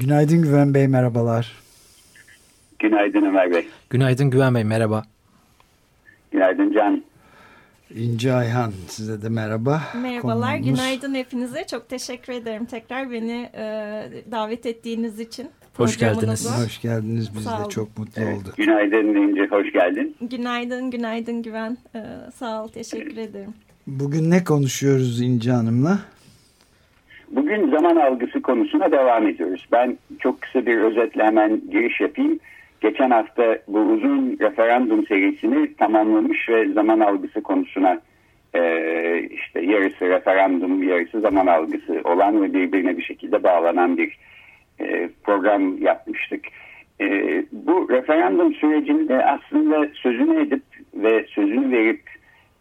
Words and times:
Günaydın 0.00 0.42
Güven 0.42 0.74
Bey, 0.74 0.88
merhabalar. 0.88 1.52
Günaydın 2.78 3.22
Ömer 3.22 3.52
Bey. 3.52 3.66
Günaydın 3.90 4.30
Güven 4.30 4.54
Bey, 4.54 4.64
merhaba. 4.64 5.02
Günaydın 6.30 6.72
Can. 6.72 7.04
İnci 7.94 8.32
Ayhan, 8.32 8.72
size 8.88 9.22
de 9.22 9.28
merhaba. 9.28 9.82
Merhabalar, 10.02 10.58
Konumuz... 10.58 10.80
günaydın 10.80 11.14
hepinize. 11.14 11.66
Çok 11.66 11.88
teşekkür 11.88 12.32
ederim 12.32 12.64
tekrar 12.64 13.10
beni 13.10 13.50
e, 13.54 13.62
davet 14.30 14.66
ettiğiniz 14.66 15.20
için. 15.20 15.48
Hoş 15.76 15.98
geldiniz. 15.98 16.64
Hoş 16.64 16.80
geldiniz. 16.80 17.30
Biz 17.34 17.46
de 17.46 17.68
çok 17.70 17.98
mutlu 17.98 18.22
evet. 18.22 18.38
olduk. 18.38 18.56
Günaydın 18.56 19.14
İnci, 19.14 19.46
hoş 19.50 19.72
geldin. 19.72 20.16
Günaydın, 20.20 20.90
günaydın 20.90 21.42
Güven. 21.42 21.78
Ee, 21.94 22.04
sağ 22.34 22.64
ol, 22.64 22.68
teşekkür 22.68 23.16
ederim. 23.16 23.54
Bugün 23.86 24.30
ne 24.30 24.44
konuşuyoruz 24.44 25.20
İnci 25.20 25.50
Hanım'la? 25.50 25.98
Bugün 27.30 27.70
zaman 27.70 27.96
algısı 27.96 28.42
konusuna 28.42 28.92
devam 28.92 29.26
ediyoruz. 29.26 29.68
Ben 29.72 29.98
çok 30.18 30.40
kısa 30.42 30.66
bir 30.66 30.76
özetle 30.76 31.24
hemen 31.24 31.60
giriş 31.70 32.00
yapayım. 32.00 32.38
Geçen 32.80 33.10
hafta 33.10 33.58
bu 33.68 33.78
uzun 33.78 34.38
referandum 34.40 35.06
serisini 35.06 35.74
tamamlamış 35.74 36.48
ve 36.48 36.72
zaman 36.72 37.00
algısı 37.00 37.42
konusuna 37.42 38.00
e, 38.54 38.62
işte 39.30 39.60
yarısı 39.60 40.08
referandum, 40.08 40.82
yarısı 40.82 41.20
zaman 41.20 41.46
algısı 41.46 42.00
olan 42.04 42.42
ve 42.42 42.54
birbirine 42.54 42.96
bir 42.96 43.02
şekilde 43.02 43.42
bağlanan 43.42 43.96
bir 43.96 44.18
e, 44.80 45.08
program 45.24 45.78
yapmıştık. 45.82 46.44
E, 47.00 47.06
bu 47.52 47.88
referandum 47.90 48.54
sürecinde 48.54 49.24
aslında 49.24 49.88
sözünü 49.94 50.42
edip 50.42 50.62
ve 50.94 51.26
sözünü 51.28 51.76
verip 51.76 52.02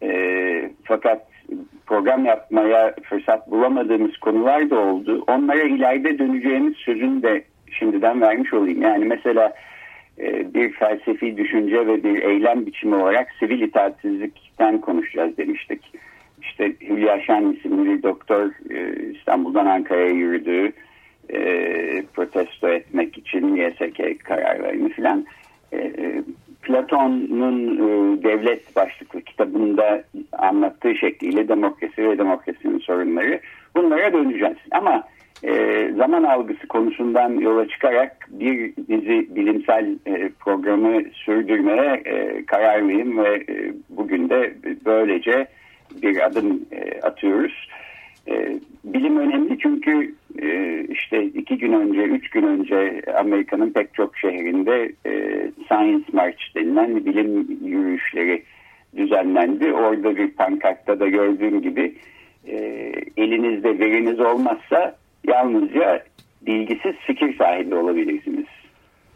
e, 0.03 0.72
fakat 0.84 1.28
program 1.86 2.25
yapmaya 2.25 2.95
fırsat 3.03 3.52
bulamadığımız 3.52 4.17
konular 4.17 4.69
da 4.69 4.80
oldu. 4.80 5.23
Onlara 5.28 5.64
ileride 5.64 6.19
döneceğimiz 6.19 6.78
sözünü 6.78 7.23
de 7.23 7.44
şimdiden 7.72 8.22
vermiş 8.22 8.53
olayım. 8.53 8.81
Yani 8.81 9.06
mesela 9.06 9.53
bir 10.53 10.72
felsefi 10.72 11.38
düşünce 11.38 11.88
ve 11.88 12.03
bir 12.03 12.23
eylem 12.23 12.66
biçimi 12.66 12.95
olarak 12.95 13.28
sivil 13.39 13.61
itaatsizlikten 13.61 14.81
konuşacağız 14.81 15.38
demiştik. 15.38 15.81
İşte 16.41 16.73
Hülya 16.81 17.22
Şen 17.22 17.52
isimli 17.52 17.89
bir 17.89 18.03
doktor 18.03 18.52
İstanbul'dan 19.16 19.66
Ankara'ya 19.66 20.09
yürüdü 20.09 20.72
e, 21.34 21.39
protesto 22.13 22.69
etmek 22.69 23.17
için 23.17 23.56
YSK 23.56 24.23
kararlarını 24.23 24.89
filan 24.89 25.25
e, 25.73 25.78
Platon'un 26.70 27.75
e, 27.75 28.23
devlet 28.23 28.75
başlıklı 28.75 29.22
kitabında 29.22 30.03
anlattığı 30.31 30.96
şekliyle 30.96 31.47
demokrasi 31.47 32.09
ve 32.09 32.18
demokrasinin 32.18 32.80
sorunları 32.80 33.40
bunlara 33.75 34.13
döneceğiz. 34.13 34.57
Ama 34.72 35.03
e, 35.44 35.53
zaman 35.97 36.24
algısı 36.24 36.68
konusundan 36.68 37.34
yola 37.34 37.68
çıkarak 37.68 38.28
bir 38.30 38.75
dizi 38.75 39.35
bilimsel 39.35 39.96
e, 40.06 40.30
programı 40.40 41.03
sürdürmeye 41.13 42.02
e, 42.06 42.46
kararlıyım 42.46 43.18
ve 43.18 43.36
e, 43.36 43.74
bugün 43.90 44.30
de 44.30 44.53
böylece 44.86 45.47
bir 46.01 46.25
adım 46.25 46.62
e, 46.72 47.01
atıyoruz. 47.01 47.69
E, 48.28 48.59
bilim 48.84 49.18
önemli 49.18 49.57
çünkü 49.59 50.16
işte 50.90 51.23
iki 51.23 51.57
gün 51.57 51.73
önce, 51.73 52.01
üç 52.01 52.29
gün 52.29 52.44
önce 52.44 53.01
Amerika'nın 53.19 53.69
pek 53.69 53.94
çok 53.94 54.17
şehrinde 54.17 54.91
e, 55.06 55.12
Science 55.67 56.06
March 56.13 56.56
denilen 56.56 57.06
bilim 57.06 57.57
yürüyüşleri 57.66 58.44
düzenlendi. 58.97 59.73
Orada 59.73 60.16
bir 60.16 60.31
pankartta 60.31 61.00
da 61.00 61.07
gördüğüm 61.07 61.62
gibi 61.62 61.95
e, 62.47 62.56
elinizde 63.18 63.79
veriniz 63.79 64.19
olmazsa 64.19 64.95
yalnızca 65.28 66.03
bilgisiz 66.41 66.95
fikir 67.07 67.38
sahibi 67.38 67.75
olabilirsiniz 67.75 68.45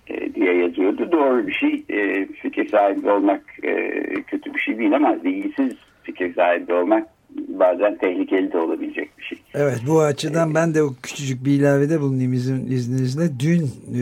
e, 0.08 0.34
diye 0.34 0.54
yazıyordu. 0.54 1.12
Doğru 1.12 1.48
bir 1.48 1.54
şey. 1.54 1.84
Fikir 2.42 2.68
sahibi 2.68 3.10
olmak 3.10 3.42
kötü 4.28 4.54
bir 4.54 4.60
şey 4.60 4.78
değil 4.78 4.96
ama 4.96 5.24
bilgisiz 5.24 5.74
fikir 6.04 6.34
sahibi 6.34 6.74
olmak 6.74 7.13
bazen 7.60 7.98
tehlikeli 7.98 8.52
de 8.52 8.58
olabilecek 8.58 9.18
bir 9.18 9.24
şey. 9.24 9.38
Evet 9.54 9.82
bu 9.88 10.02
açıdan 10.02 10.52
ee, 10.52 10.56
ben 10.56 10.74
de 10.74 10.84
o 10.84 10.94
küçücük 11.04 11.46
bir 11.46 11.52
ilavede 11.52 12.02
bulunayım 12.02 12.34
izin, 12.34 12.72
izninizle. 12.72 13.40
Dün 13.40 13.62
e, 13.64 14.02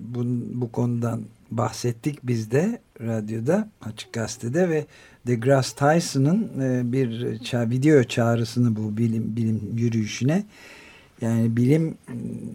bu, 0.00 0.20
bu 0.54 0.72
konudan 0.72 1.20
bahsettik 1.50 2.18
biz 2.22 2.50
de 2.50 2.78
radyoda 3.00 3.68
Açık 3.82 4.12
Gazete'de 4.12 4.68
ve 4.68 4.84
DeGrasse 5.26 5.76
Tyson'ın 5.76 6.60
e, 6.60 6.92
bir 6.92 7.08
ça 7.38 7.70
video 7.70 8.02
çağrısını 8.02 8.76
bu 8.76 8.96
bilim, 8.96 9.36
bilim 9.36 9.60
yürüyüşüne 9.76 10.44
yani 11.20 11.56
bilim 11.56 11.94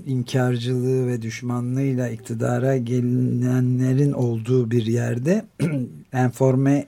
inkarcılığı 0.08 1.08
ve 1.08 1.22
düşmanlığıyla 1.22 2.10
iktidara 2.10 2.78
gelinenlerin 2.78 4.12
olduğu 4.12 4.72
bir 4.72 4.86
yerde 4.86 5.46
enforme 6.14 6.86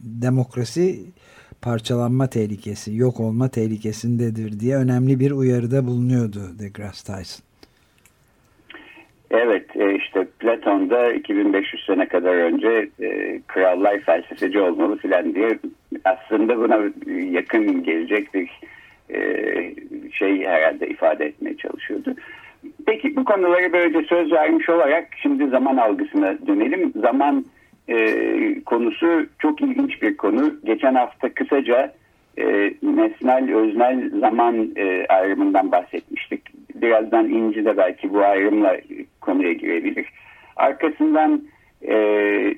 demokrasi 0.00 1.00
parçalanma 1.62 2.30
tehlikesi, 2.30 2.96
yok 2.96 3.20
olma 3.20 3.48
tehlikesindedir 3.48 4.60
diye 4.60 4.76
önemli 4.76 5.20
bir 5.20 5.30
uyarıda 5.30 5.86
bulunuyordu 5.86 6.40
deGrasse 6.58 7.12
Tyson. 7.12 7.48
Evet 9.30 9.76
e, 9.76 9.94
işte 9.94 10.26
Platon'da 10.38 11.12
2500 11.12 11.84
sene 11.86 12.08
kadar 12.08 12.34
önce 12.34 12.88
e, 13.00 13.40
krallar 13.46 14.00
felsefeci 14.00 14.60
olmalı 14.60 14.96
filan 14.96 15.34
diye 15.34 15.58
aslında 16.04 16.58
buna 16.58 16.78
yakın 17.30 17.82
gelecek 17.82 18.34
bir 18.34 18.50
e, 19.10 19.20
şey 20.12 20.46
herhalde 20.46 20.88
ifade 20.88 21.24
etmeye 21.24 21.56
çalışıyordu. 21.56 22.14
Peki 22.86 23.16
bu 23.16 23.24
konuları 23.24 23.72
böylece 23.72 24.02
söz 24.08 24.32
vermiş 24.32 24.68
olarak 24.68 25.08
şimdi 25.22 25.48
zaman 25.48 25.76
algısına 25.76 26.46
dönelim. 26.46 26.92
Zaman 27.00 27.44
e, 27.88 28.60
konusu 28.66 29.26
çok 29.38 29.60
ilginç 29.60 30.02
bir 30.02 30.16
konu. 30.16 30.54
Geçen 30.64 30.94
hafta 30.94 31.34
kısaca 31.34 31.92
e, 32.38 32.74
nesnel 32.82 33.54
öznel 33.54 34.10
zaman 34.20 34.70
e, 34.76 35.06
ayrımından 35.08 35.72
bahsetmiştik. 35.72 36.42
Birazdan 36.74 37.28
İnci 37.28 37.64
de 37.64 37.76
belki 37.76 38.12
bu 38.12 38.20
ayrımla 38.24 38.76
konuya 39.20 39.52
girebilir. 39.52 40.06
Arkasından 40.56 41.42
e, 41.82 41.94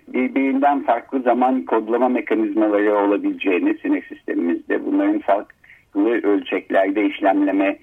birbirinden 0.09 0.83
farklı 0.83 1.21
zaman 1.21 1.65
kodlama 1.65 2.09
mekanizmaları 2.09 2.99
olabileceğini 2.99 3.79
sinir 3.83 4.03
sistemimizde 4.03 4.87
bunların 4.87 5.19
farklı 5.19 6.21
ölçeklerde 6.23 7.07
işlemleme 7.07 7.79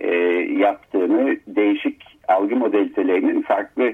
e, 0.00 0.14
yaptığını 0.58 1.36
değişik 1.46 2.02
algı 2.28 2.56
modalitelerinin 2.56 3.42
farklı 3.42 3.92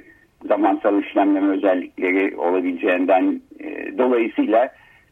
zamansal 0.49 1.03
işlemleme 1.03 1.49
özellikleri 1.57 2.37
olabileceğinden 2.37 3.41
e, 3.61 3.99
dolayısıyla 3.99 4.69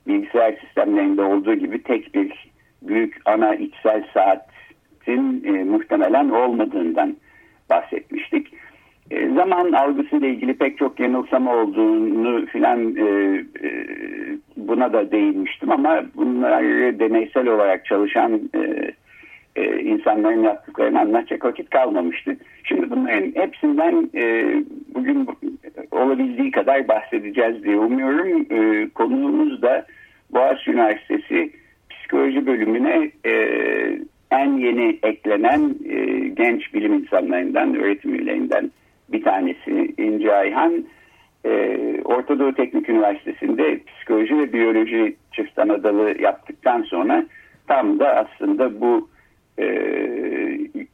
bilgisayar 0.06 0.54
sistemlerinde 0.64 1.22
olduğu 1.22 1.54
gibi 1.54 1.82
tek 1.82 2.14
bir 2.14 2.50
büyük 2.82 3.16
ana 3.24 3.54
içsel 3.54 4.04
saatin 4.14 5.44
e, 5.44 5.64
muhtemelen 5.64 6.28
olmadığından 6.28 7.16
bahsetmiştik. 7.70 8.52
E, 9.10 9.28
zaman 9.28 9.72
algısıyla 9.72 10.28
ilgili 10.28 10.54
pek 10.54 10.78
çok 10.78 11.00
yanılsama 11.00 11.56
olduğunu 11.56 12.46
filan 12.46 12.96
e, 12.96 13.04
e, 13.62 13.70
buna 14.56 14.92
da 14.92 15.12
değinmiştim 15.12 15.70
ama 15.70 16.02
bunlar 16.14 16.62
deneysel 16.98 17.48
olarak 17.48 17.84
çalışan 17.84 18.40
e, 18.54 18.92
e, 19.60 19.82
insanların 19.82 20.42
yaptıklarını 20.42 21.00
anlatacak 21.00 21.44
vakit 21.44 21.70
kalmamıştı. 21.70 22.36
Şimdi 22.64 22.90
bunların 22.90 23.32
hepsinden 23.34 24.10
e, 24.14 24.54
bugün 24.94 25.28
olabildiği 25.90 26.50
kadar 26.50 26.88
bahsedeceğiz 26.88 27.64
diye 27.64 27.76
umuyorum. 27.76 28.46
E, 28.50 28.88
konuğumuz 28.88 29.62
da 29.62 29.86
Boğaziçi 30.32 30.70
Üniversitesi 30.70 31.50
Psikoloji 31.90 32.46
Bölümüne 32.46 33.10
e, 33.26 33.32
en 34.30 34.56
yeni 34.56 34.98
eklenen 35.02 35.74
e, 35.88 36.28
genç 36.28 36.74
bilim 36.74 36.94
insanlarından, 36.94 37.74
öğretim 37.74 38.14
üyelerinden 38.14 38.70
bir 39.08 39.22
tanesi 39.22 39.94
İnci 39.98 40.32
Ayhan. 40.32 40.84
E, 41.44 41.78
Orta 42.04 42.38
Doğu 42.38 42.54
Teknik 42.54 42.88
Üniversitesi'nde 42.88 43.80
psikoloji 43.86 44.38
ve 44.38 44.52
biyoloji 44.52 45.16
çift 45.32 45.58
anadalı 45.58 46.22
yaptıktan 46.22 46.82
sonra 46.82 47.26
tam 47.68 47.98
da 47.98 48.16
aslında 48.16 48.80
bu 48.80 49.08
e, 49.60 49.66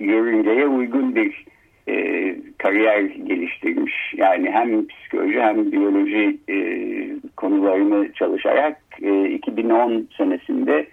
yörüngeye 0.01 0.67
uygun 0.67 1.15
bir 1.15 1.47
e, 1.89 2.37
kariyer 2.59 3.01
geliştirmiş. 3.01 4.15
Yani 4.17 4.51
hem 4.51 4.87
psikoloji 4.87 5.41
hem 5.41 5.73
biyoloji 5.73 6.39
e, 6.49 6.57
konularını 7.37 8.13
çalışarak 8.13 8.77
e, 9.03 9.29
2010 9.29 10.09
senesinde 10.17 10.87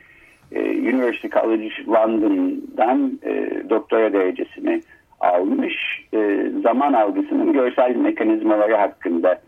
e, 0.52 0.62
University 0.62 1.28
College 1.28 1.70
London'dan 1.88 3.20
e, 3.24 3.64
doktora 3.70 4.14
derecesini 4.14 4.82
almış. 5.20 6.06
E, 6.14 6.46
zaman 6.64 6.94
algısının 6.94 7.54
görsel 7.54 7.96
mekanizmaları 7.96 8.76
hakkında 8.76 9.42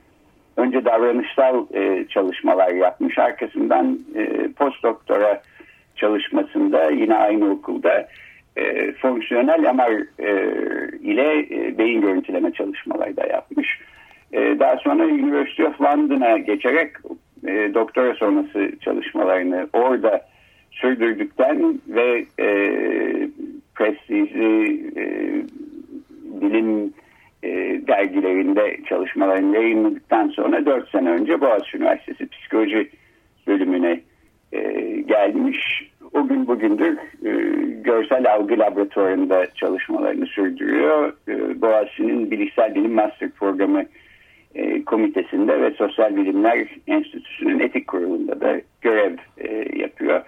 önce 0.58 0.86
davranışsal 0.86 1.66
e, 1.74 2.06
çalışmalar 2.10 2.72
yapmış. 2.74 3.18
Arkasından 3.18 4.00
e, 4.16 4.48
postdoktora 4.52 5.42
çalışmasında 5.96 6.92
yine 6.92 7.16
aynı 7.16 7.52
okulda 7.52 8.08
e, 8.58 8.92
fonksiyonel 8.92 9.60
MR 9.60 10.06
e, 10.20 10.32
ile 10.98 11.40
e, 11.40 11.78
beyin 11.78 12.02
görüntüleme 12.02 12.52
çalışmaları 12.52 13.18
da 13.18 13.28
yapmış. 13.28 13.80
E, 14.34 14.60
daha 14.60 14.78
sonra 14.78 15.04
University 15.04 15.64
of 15.64 15.82
London'a 15.82 16.38
geçerek 16.38 16.92
e, 17.48 17.74
doktora 17.74 18.14
sonrası 18.14 18.72
çalışmalarını 18.82 19.68
orada 19.74 20.22
sürdürdükten 20.72 21.80
ve 21.88 22.26
e, 22.40 22.48
prestijli 23.76 24.74
e, 24.98 25.06
bilim 26.42 26.94
e, 27.44 27.50
dergilerinde 27.88 28.78
çalışmalarını 28.90 29.56
yayınladıktan 29.56 30.28
sonra 30.28 30.66
4 30.66 30.90
sene 30.90 31.10
önce 31.10 31.42
Boğaziçi 31.42 31.78
Üniversitesi 31.78 32.30
Psikoloji 32.30 32.90
bölümüne 33.48 34.00
e, 34.56 35.02
gelmiş. 35.02 35.92
O 36.14 36.28
gün 36.28 36.48
bugündür 36.48 36.98
e, 37.26 37.32
görsel 37.82 38.34
algı 38.34 38.60
laboratuvarında 38.60 39.48
çalışmalarını 39.56 40.26
sürdürüyor. 40.26 41.14
E, 41.28 41.62
Boğaziçi'nin 41.62 42.32
Bilişsel 42.32 42.76
Bilim 42.76 42.94
Master 42.94 43.30
Programı 43.30 43.86
e, 44.56 44.84
komitesinde 44.84 45.62
ve 45.62 45.72
Sosyal 45.72 46.16
Bilimler 46.16 46.68
Enstitüsü'nün 46.88 47.60
etik 47.60 47.88
kurulunda 47.88 48.42
da 48.42 48.62
görev 48.82 49.16
e, 49.38 49.80
yapıyor. 49.80 50.22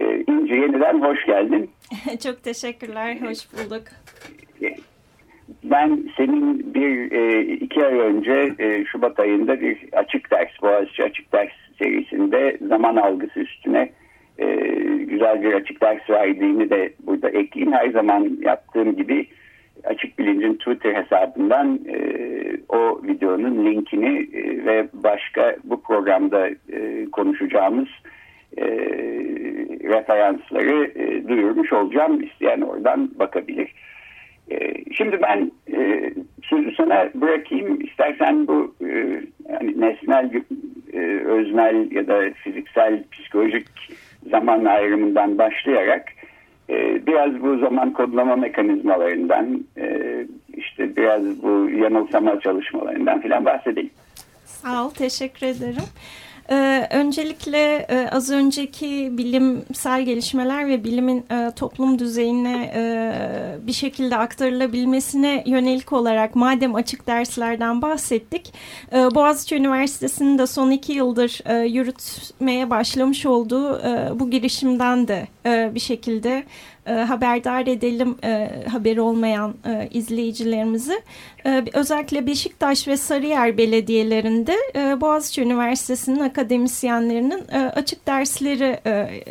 E, 0.00 0.24
İnci 0.28 0.54
yeniden 0.54 1.00
hoş 1.00 1.26
geldin. 1.26 1.70
Çok 2.22 2.42
teşekkürler, 2.42 3.16
hoş 3.20 3.38
bulduk. 3.52 3.82
Ben 5.64 6.10
senin 6.16 6.74
bir 6.74 7.10
iki 7.60 7.86
ay 7.86 7.98
önce 7.98 8.54
Şubat 8.92 9.20
ayında 9.20 9.60
bir 9.60 9.78
açık 9.92 10.30
ders, 10.30 10.62
Boğaziçi 10.62 11.04
açık 11.04 11.32
ders 11.32 11.52
serisinde 11.78 12.58
zaman 12.68 12.96
algısı 12.96 13.40
üstüne 13.40 13.90
e, 14.38 14.46
güzel 14.96 15.42
bir 15.42 15.52
açık 15.52 15.82
ders 15.82 16.10
verdiğini 16.10 16.70
de 16.70 16.92
burada 17.06 17.28
ekleyeyim. 17.28 17.72
Her 17.72 17.90
zaman 17.90 18.38
yaptığım 18.40 18.96
gibi 18.96 19.26
Açık 19.84 20.18
Bilinc'in 20.18 20.54
Twitter 20.54 20.94
hesabından 20.94 21.80
e, 21.88 21.98
o 22.68 23.00
videonun 23.02 23.66
linkini 23.66 24.28
e, 24.32 24.64
ve 24.64 24.88
başka 24.92 25.56
bu 25.64 25.82
programda 25.82 26.48
e, 26.48 27.06
konuşacağımız 27.12 27.88
e, 28.58 28.64
referansları 29.84 30.84
e, 30.84 31.28
duyurmuş 31.28 31.72
olacağım. 31.72 32.22
İsteyen 32.22 32.60
oradan 32.60 33.10
bakabilir. 33.18 33.74
E, 34.50 34.84
şimdi 34.92 35.22
ben 35.22 35.52
e, 35.76 36.12
sözü 36.42 36.74
sana 36.74 37.10
bırakayım. 37.14 37.80
İstersen 37.80 38.46
bu 38.46 38.74
e, 38.84 38.88
yani 39.48 39.80
nesnel, 39.80 40.30
e, 40.92 40.98
öznel 41.24 41.92
ya 41.92 42.06
da 42.06 42.30
fiziksel, 42.44 43.04
psikolojik 43.12 43.68
zaman 44.30 44.64
ayrımından 44.64 45.38
başlayarak 45.38 46.08
e, 46.70 47.06
biraz 47.06 47.42
bu 47.42 47.58
zaman 47.58 47.92
kodlama 47.92 48.36
mekanizmalarından 48.36 49.64
e, 49.76 50.16
işte 50.54 50.96
biraz 50.96 51.42
bu 51.42 51.70
yanılsama 51.70 52.40
çalışmalarından 52.40 53.20
filan 53.20 53.44
bahsedeyim. 53.44 53.90
Sağ 54.44 54.86
ol, 54.86 54.90
teşekkür 54.90 55.46
ederim. 55.46 55.88
Ee, 56.52 56.88
öncelikle 56.90 57.86
e, 57.88 58.08
az 58.12 58.30
önceki 58.30 59.08
bilimsel 59.18 60.02
gelişmeler 60.02 60.68
ve 60.68 60.84
bilimin 60.84 61.24
e, 61.30 61.50
toplum 61.56 61.98
düzeyine 61.98 62.72
e, 62.74 63.66
bir 63.66 63.72
şekilde 63.72 64.16
aktarılabilmesine 64.16 65.42
yönelik 65.46 65.92
olarak 65.92 66.34
madem 66.34 66.74
açık 66.74 67.06
derslerden 67.06 67.82
bahsettik, 67.82 68.54
e, 68.92 68.96
Boğaziçi 68.96 69.56
Üniversitesi'nin 69.56 70.38
de 70.38 70.46
son 70.46 70.70
iki 70.70 70.92
yıldır 70.92 71.40
e, 71.44 71.66
yürütmeye 71.66 72.70
başlamış 72.70 73.26
olduğu 73.26 73.78
e, 73.78 74.20
bu 74.20 74.30
girişimden 74.30 75.08
de 75.08 75.28
e, 75.46 75.70
bir 75.74 75.80
şekilde 75.80 76.44
e, 76.86 76.92
haberdar 76.92 77.66
edelim 77.66 78.16
e, 78.24 78.50
haberi 78.70 79.00
olmayan 79.00 79.54
e, 79.66 79.88
izleyicilerimizi. 79.90 81.02
E, 81.46 81.64
özellikle 81.72 82.26
Beşiktaş 82.26 82.88
ve 82.88 82.96
Sarıyer 82.96 83.58
belediyelerinde 83.58 84.56
e, 84.76 85.00
Boğaziçi 85.00 85.42
Üniversitesi'nin 85.42 86.20
akademisyenlerinin 86.20 87.44
e, 87.52 87.58
açık 87.58 88.06
dersleri 88.06 88.80
e, 88.86 89.24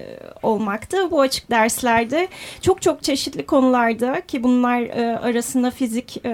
olmakta. 0.43 1.11
Bu 1.11 1.21
açık 1.21 1.51
derslerde 1.51 2.27
çok 2.61 2.81
çok 2.81 3.03
çeşitli 3.03 3.45
konularda 3.45 4.21
ki 4.21 4.43
bunlar 4.43 4.81
e, 4.81 5.17
arasında 5.17 5.71
fizik 5.71 6.25
e, 6.25 6.29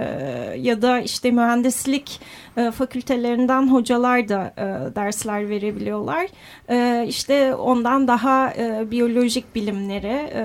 ya 0.57 0.81
da 0.81 0.99
işte 0.99 1.31
mühendislik 1.31 2.19
e, 2.57 2.71
fakültelerinden 2.71 3.71
hocalar 3.71 4.29
da 4.29 4.53
e, 4.57 4.95
dersler 4.95 5.49
verebiliyorlar. 5.49 6.27
E, 6.69 7.05
işte 7.07 7.55
ondan 7.55 8.07
daha 8.07 8.53
e, 8.53 8.91
biyolojik 8.91 9.55
bilimlere 9.55 10.31
e, 10.33 10.43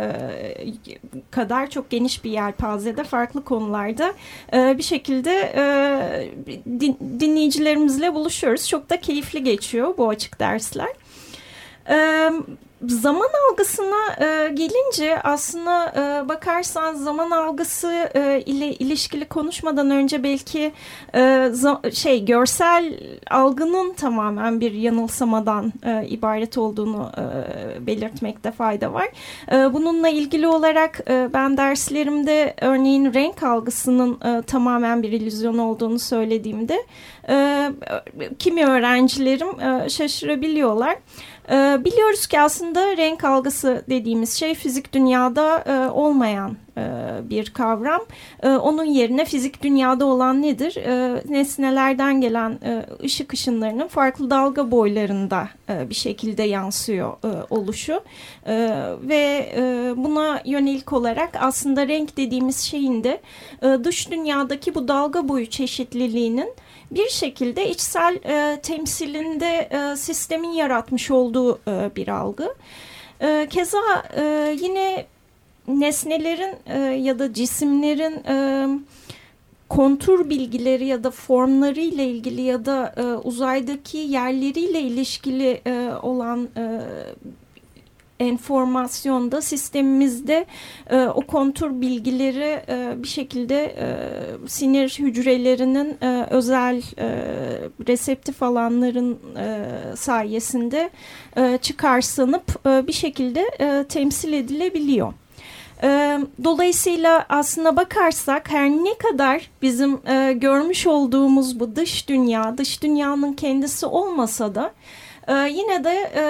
kadar 1.31 1.71
çok 1.71 1.91
geniş 1.91 2.25
bir 2.25 2.31
yelpazede 2.31 3.05
farklı 3.05 3.45
konularda 3.45 4.13
e, 4.55 4.79
bir 4.79 4.83
şekilde 4.83 5.22
e, 5.31 6.31
din, 6.81 6.97
dinleyicilerimizle 7.21 8.15
buluşuyoruz. 8.15 8.69
Çok 8.69 8.91
da 8.91 9.01
keyifli 9.01 9.45
geçiyor 9.45 9.97
bu 9.99 10.09
açık 10.09 10.41
dersler. 10.41 10.89
Evet 11.87 12.33
zaman 12.89 13.29
algısına 13.51 14.17
e, 14.21 14.49
gelince 14.49 15.23
aslında 15.23 15.93
e, 15.97 16.29
bakarsan 16.29 16.95
zaman 16.95 17.31
algısı 17.31 18.11
e, 18.15 18.43
ile 18.47 18.75
ilişkili 18.75 19.25
konuşmadan 19.25 19.91
önce 19.91 20.23
belki 20.23 20.73
e, 21.15 21.53
şey 21.93 22.25
görsel 22.25 23.01
algının 23.31 23.93
tamamen 23.93 24.61
bir 24.61 24.73
yanılsamadan 24.73 25.73
e, 25.87 26.07
ibaret 26.07 26.59
olduğunu 26.59 27.11
e, 27.19 27.87
belirtmekte 27.87 28.51
fayda 28.53 28.93
var. 28.93 29.09
E, 29.53 29.75
bununla 29.75 30.09
ilgili 30.09 30.47
olarak 30.47 31.01
e, 31.11 31.29
ben 31.33 31.57
derslerimde 31.57 32.55
örneğin 32.61 33.15
renk 33.15 33.43
algısının 33.43 34.21
e, 34.21 34.43
tamamen 34.43 35.03
bir 35.03 35.13
illüzyon 35.13 35.59
olduğunu 35.59 35.99
söylediğimde 35.99 36.87
e, 37.29 37.69
kimi 38.39 38.67
öğrencilerim 38.67 39.61
e, 39.61 39.89
şaşırabiliyorlar. 39.89 40.97
E, 41.51 41.85
biliyoruz 41.85 42.27
ki 42.27 42.41
aslında 42.41 42.97
renk 42.97 43.25
algısı 43.25 43.85
dediğimiz 43.91 44.35
şey 44.35 44.55
fizik 44.55 44.93
dünyada 44.93 45.59
e, 45.59 45.91
olmayan 45.91 46.57
e, 46.79 46.83
bir 47.31 47.51
kavram. 47.51 48.01
E, 48.43 48.49
onun 48.49 48.85
yerine 48.85 49.25
fizik 49.25 49.63
dünyada 49.63 50.07
olan 50.07 50.43
nedir? 50.43 50.77
Nesnelerden 51.31 52.21
gelen 52.21 52.59
ışık 53.05 53.33
ışınlarının 53.33 53.89
farklı 53.89 54.31
dalga 54.31 54.71
boylarında 54.71 55.49
bir 55.69 55.95
şekilde 55.95 56.43
yansıyor 56.43 57.17
oluşu. 57.51 58.01
Ve 59.09 59.53
buna 59.97 60.41
yönelik 60.45 60.93
olarak 60.93 61.31
aslında 61.41 61.89
renk 61.89 62.17
dediğimiz 62.17 62.59
şeyin 62.61 63.05
de 63.05 63.21
dış 63.85 64.11
dünyadaki 64.11 64.75
bu 64.75 64.89
dalga 64.89 65.29
boyu 65.29 65.47
çeşitliliğinin 65.47 66.55
bir 66.95 67.09
şekilde 67.09 67.71
içsel 67.71 68.15
e, 68.25 68.61
temsilinde 68.61 69.69
e, 69.71 69.97
sistemin 69.97 70.53
yaratmış 70.53 71.11
olduğu 71.11 71.61
e, 71.69 71.91
bir 71.97 72.09
algı. 72.09 72.55
E, 73.21 73.47
keza 73.51 73.79
e, 74.17 74.57
yine 74.61 75.07
nesnelerin 75.69 76.57
e, 76.67 76.79
ya 76.79 77.19
da 77.19 77.33
cisimlerin 77.33 78.25
e, 78.25 78.67
kontur 79.69 80.31
bilgileri 80.31 80.87
ya 80.87 81.05
da 81.05 81.11
formları 81.11 81.81
ile 81.81 82.07
ilgili 82.07 82.43
ya 82.43 82.65
da 82.65 82.95
e, 82.97 83.03
uzaydaki 83.03 83.99
yerleriyle 83.99 84.81
ilişkili 84.81 85.61
e, 85.67 85.91
olan 86.03 86.49
e, 86.57 86.81
enformasyonda 88.23 89.41
sistemimizde 89.41 90.47
e, 90.91 91.05
o 91.07 91.21
kontur 91.21 91.81
bilgileri 91.81 92.63
e, 92.69 93.03
bir 93.03 93.09
şekilde 93.09 93.65
e, 93.65 93.87
sinir 94.49 94.97
hücrelerinin 94.99 95.97
e, 96.03 96.27
özel 96.31 96.83
e, 96.99 97.09
reseptif 97.89 98.43
alanların 98.43 99.19
e, 99.37 99.67
sayesinde 99.97 100.91
e, 101.37 101.59
çıkarsanıp 101.63 102.67
e, 102.67 102.87
bir 102.87 102.93
şekilde 102.93 103.51
e, 103.61 103.85
temsil 103.89 104.33
edilebiliyor. 104.33 105.13
E, 105.83 106.19
dolayısıyla 106.45 107.27
aslına 107.29 107.77
bakarsak 107.77 108.51
her 108.51 108.71
ne 108.71 108.95
kadar 108.95 109.51
bizim 109.63 110.01
e, 110.07 110.33
görmüş 110.33 110.87
olduğumuz 110.87 111.61
bu 111.61 111.77
dış 111.77 112.09
dünya, 112.09 112.59
dış 112.59 112.83
dünyanın 112.83 113.33
kendisi 113.33 113.87
olmasa 113.87 114.55
da 114.55 114.73
e, 115.29 115.33
yine 115.33 115.85
de 115.85 116.13
e, 116.15 116.25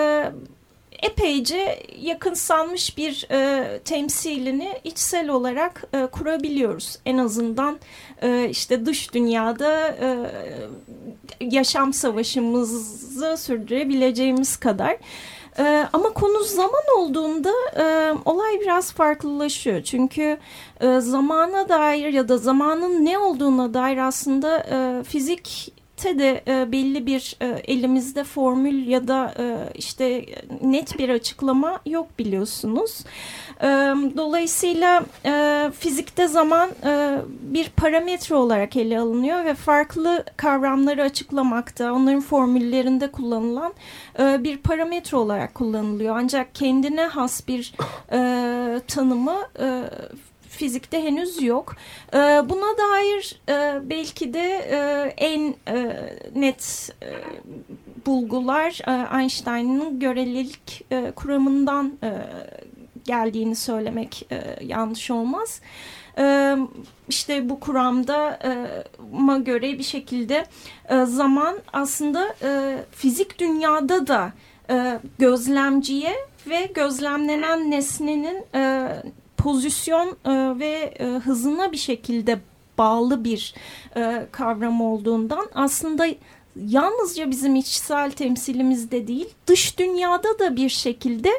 epeyce 1.03 1.83
yakınsanmış 1.99 2.99
bir 2.99 3.27
e, 3.31 3.79
temsilini 3.79 4.81
içsel 4.85 5.29
olarak 5.29 5.85
e, 5.93 6.07
kurabiliyoruz. 6.07 6.99
En 7.07 7.19
azından 7.19 7.79
e, 8.23 8.49
işte 8.51 8.87
dış 8.87 9.15
dünyada 9.15 9.89
e, 9.89 10.17
yaşam 11.41 11.93
savaşımızı 11.93 13.37
sürdürebileceğimiz 13.37 14.57
kadar. 14.57 14.97
Ee, 15.59 15.87
ama 15.93 16.13
konu 16.13 16.45
zaman 16.45 16.83
olduğunda 16.99 17.53
e, 17.77 18.15
olay 18.25 18.61
biraz 18.61 18.93
farklılaşıyor. 18.93 19.83
Çünkü 19.83 20.39
e, 20.81 21.01
zamana 21.01 21.69
dair 21.69 22.13
ya 22.13 22.29
da 22.29 22.39
zamanın 22.39 23.05
ne 23.05 23.19
olduğuna 23.19 23.75
dair 23.75 23.97
aslında 23.97 24.59
e, 24.59 25.05
fizik 25.05 25.73
de 26.05 26.43
e, 26.49 26.73
belli 26.73 27.07
bir 27.07 27.37
e, 27.41 27.47
elimizde 27.47 28.25
formül 28.25 28.87
ya 28.87 29.09
da 29.09 29.35
e, 29.39 29.57
işte 29.75 30.27
net 30.63 30.99
bir 30.99 31.09
açıklama 31.09 31.81
yok 31.87 32.19
biliyorsunuz. 32.19 33.05
E, 33.61 33.67
dolayısıyla 34.17 35.05
e, 35.25 35.71
fizikte 35.79 36.29
zaman 36.29 36.71
e, 36.85 37.19
bir 37.41 37.69
parametre 37.69 38.35
olarak 38.35 38.77
ele 38.77 39.01
alınıyor 39.01 39.45
ve 39.45 39.55
farklı 39.55 40.25
kavramları 40.37 41.03
açıklamakta, 41.03 41.93
onların 41.93 42.21
formüllerinde 42.21 43.11
kullanılan 43.11 43.73
e, 44.19 44.45
bir 44.45 44.57
parametre 44.57 45.17
olarak 45.17 45.55
kullanılıyor. 45.55 46.17
Ancak 46.19 46.55
kendine 46.55 47.07
has 47.07 47.49
bir 47.49 47.75
e, 48.13 48.81
tanımı 48.89 49.37
e, 49.61 49.83
fizikte 50.53 51.05
henüz 51.05 51.43
yok. 51.43 51.77
E, 52.15 52.19
buna 52.19 52.79
dair 52.79 53.41
e, 53.49 53.89
belki 53.91 54.35
de 54.35 54.69
e, 54.71 54.79
en 55.17 55.55
e, 55.69 56.07
net 56.35 56.91
e, 57.03 57.09
bulgular 58.07 58.81
e, 58.87 59.21
Einstein'ın 59.21 60.01
görelilik 60.01 60.85
e, 60.91 61.13
kuramından 61.17 61.93
e, 62.03 62.11
geldiğini 63.05 63.57
söylemek 63.57 64.27
e, 64.33 64.65
yanlış 64.65 65.11
olmaz. 65.11 65.61
E, 66.19 66.57
işte 67.09 67.49
bu 67.49 67.61
kuramda 67.61 68.39
e, 68.45 69.43
göre 69.45 69.79
bir 69.79 69.83
şekilde 69.83 70.47
e, 70.91 71.05
zaman 71.05 71.57
aslında 71.73 72.35
e, 72.43 72.79
fizik 72.91 73.39
dünyada 73.39 74.07
da 74.07 74.33
e, 74.71 74.99
gözlemciye 75.19 76.15
ve 76.47 76.67
gözlemlenen 76.75 77.71
nesnenin 77.71 78.45
e, 78.55 78.89
pozisyon 79.43 80.09
e, 80.09 80.59
ve 80.59 80.95
e, 80.99 81.05
hızına 81.05 81.73
bir 81.73 81.77
şekilde 81.77 82.41
bağlı 82.79 83.25
bir 83.25 83.55
e, 83.97 84.27
kavram 84.33 84.81
olduğundan 84.81 85.47
aslında 85.55 86.07
yalnızca 86.67 87.31
bizim 87.31 87.57
içsel 87.57 88.11
temsilimizde 88.11 89.07
değil 89.07 89.29
dış 89.47 89.79
dünyada 89.79 90.39
da 90.39 90.57
bir 90.57 90.69
şekilde 90.69 91.31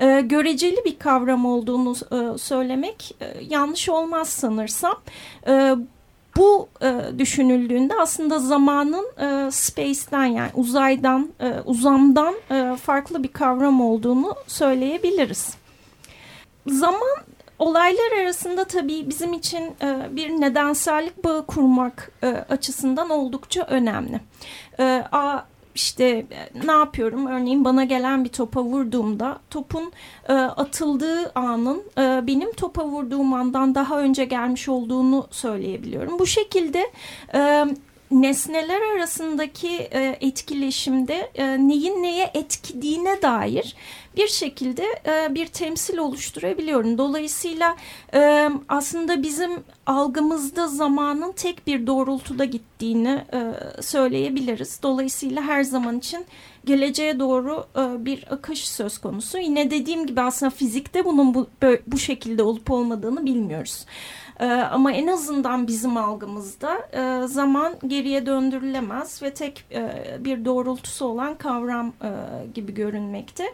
e, 0.00 0.20
göreceli 0.20 0.84
bir 0.84 0.98
kavram 0.98 1.46
olduğunu 1.46 1.92
e, 1.92 2.38
söylemek 2.38 3.16
e, 3.20 3.26
yanlış 3.48 3.88
olmaz 3.88 4.28
sanırsam. 4.28 4.96
E, 5.46 5.74
bu 6.36 6.68
e, 6.82 7.00
düşünüldüğünde 7.18 7.94
aslında 8.00 8.38
zamanın 8.38 9.06
e, 9.18 9.50
space'den 9.50 10.24
yani 10.24 10.50
uzaydan, 10.54 11.30
e, 11.40 11.54
uzamdan 11.64 12.34
e, 12.50 12.76
farklı 12.76 13.22
bir 13.22 13.28
kavram 13.28 13.80
olduğunu 13.80 14.34
söyleyebiliriz. 14.46 15.54
Zaman 16.66 17.24
olaylar 17.58 18.22
arasında 18.22 18.64
tabii 18.64 19.08
bizim 19.08 19.32
için 19.32 19.62
e, 19.82 20.16
bir 20.16 20.30
nedensellik 20.30 21.24
bağı 21.24 21.46
kurmak 21.46 22.12
e, 22.22 22.26
açısından 22.26 23.10
oldukça 23.10 23.62
önemli. 23.62 24.20
E, 24.78 25.04
a, 25.12 25.44
işte 25.74 26.04
e, 26.04 26.66
ne 26.66 26.72
yapıyorum? 26.72 27.26
Örneğin 27.26 27.64
bana 27.64 27.84
gelen 27.84 28.24
bir 28.24 28.28
topa 28.28 28.62
vurduğumda 28.62 29.38
topun 29.50 29.92
e, 30.28 30.32
atıldığı 30.32 31.32
anın 31.34 31.82
e, 31.98 32.26
benim 32.26 32.52
topa 32.52 32.84
vurduğum 32.84 33.32
andan 33.32 33.74
daha 33.74 34.00
önce 34.00 34.24
gelmiş 34.24 34.68
olduğunu 34.68 35.26
söyleyebiliyorum. 35.30 36.18
Bu 36.18 36.26
şekilde 36.26 36.90
e, 37.34 37.64
nesneler 38.10 38.80
arasındaki 38.94 39.68
e, 39.68 40.16
etkileşimde 40.20 41.30
e, 41.34 41.68
neyin 41.68 42.02
neye 42.02 42.30
etkilediğine 42.34 43.22
dair 43.22 43.76
bir 44.16 44.28
şekilde 44.28 44.84
e, 45.06 45.34
bir 45.34 45.46
temsil 45.46 45.98
oluşturabiliyorum. 45.98 46.98
Dolayısıyla 46.98 47.76
e, 48.14 48.50
aslında 48.68 49.22
bizim 49.22 49.50
algımızda 49.86 50.68
zamanın 50.68 51.32
tek 51.32 51.66
bir 51.66 51.86
doğrultuda 51.86 52.44
gittiğini 52.44 53.24
e, 53.32 53.52
söyleyebiliriz. 53.82 54.82
Dolayısıyla 54.82 55.42
her 55.42 55.62
zaman 55.62 55.98
için 55.98 56.26
geleceğe 56.64 57.18
doğru 57.18 57.66
e, 57.76 58.04
bir 58.04 58.24
akış 58.30 58.68
söz 58.68 58.98
konusu. 58.98 59.38
Yine 59.38 59.70
dediğim 59.70 60.06
gibi 60.06 60.20
aslında 60.20 60.50
fizikte 60.50 61.04
bunun 61.04 61.34
bu, 61.34 61.46
bu 61.86 61.98
şekilde 61.98 62.42
olup 62.42 62.70
olmadığını 62.70 63.26
bilmiyoruz. 63.26 63.86
E, 64.40 64.46
ama 64.46 64.92
en 64.92 65.06
azından 65.06 65.66
bizim 65.66 65.96
algımızda 65.96 66.88
e, 66.92 67.26
zaman 67.26 67.74
geriye 67.86 68.26
döndürülemez 68.26 69.22
ve 69.22 69.34
tek 69.34 69.64
e, 69.72 69.90
bir 70.20 70.44
doğrultusu 70.44 71.04
olan 71.04 71.38
kavram 71.38 71.92
gibi 72.54 72.74
görünmekte. 72.74 73.44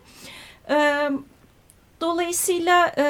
Dolayısıyla 2.01 2.93
e, 2.99 3.05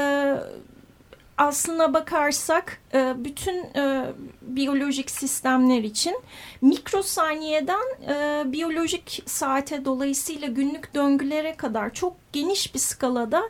aslına 1.38 1.94
bakarsak 1.94 2.80
e, 2.94 3.14
bütün 3.16 3.56
e, 3.56 4.06
biyolojik 4.42 5.10
sistemler 5.10 5.82
için 5.82 6.16
mikrosaniyeden 6.60 7.84
e, 8.08 8.42
biyolojik 8.52 9.22
saate 9.26 9.84
dolayısıyla 9.84 10.48
günlük 10.48 10.94
döngülere 10.94 11.56
kadar 11.56 11.94
çok 11.94 12.16
geniş 12.32 12.74
bir 12.74 12.78
skalada 12.78 13.42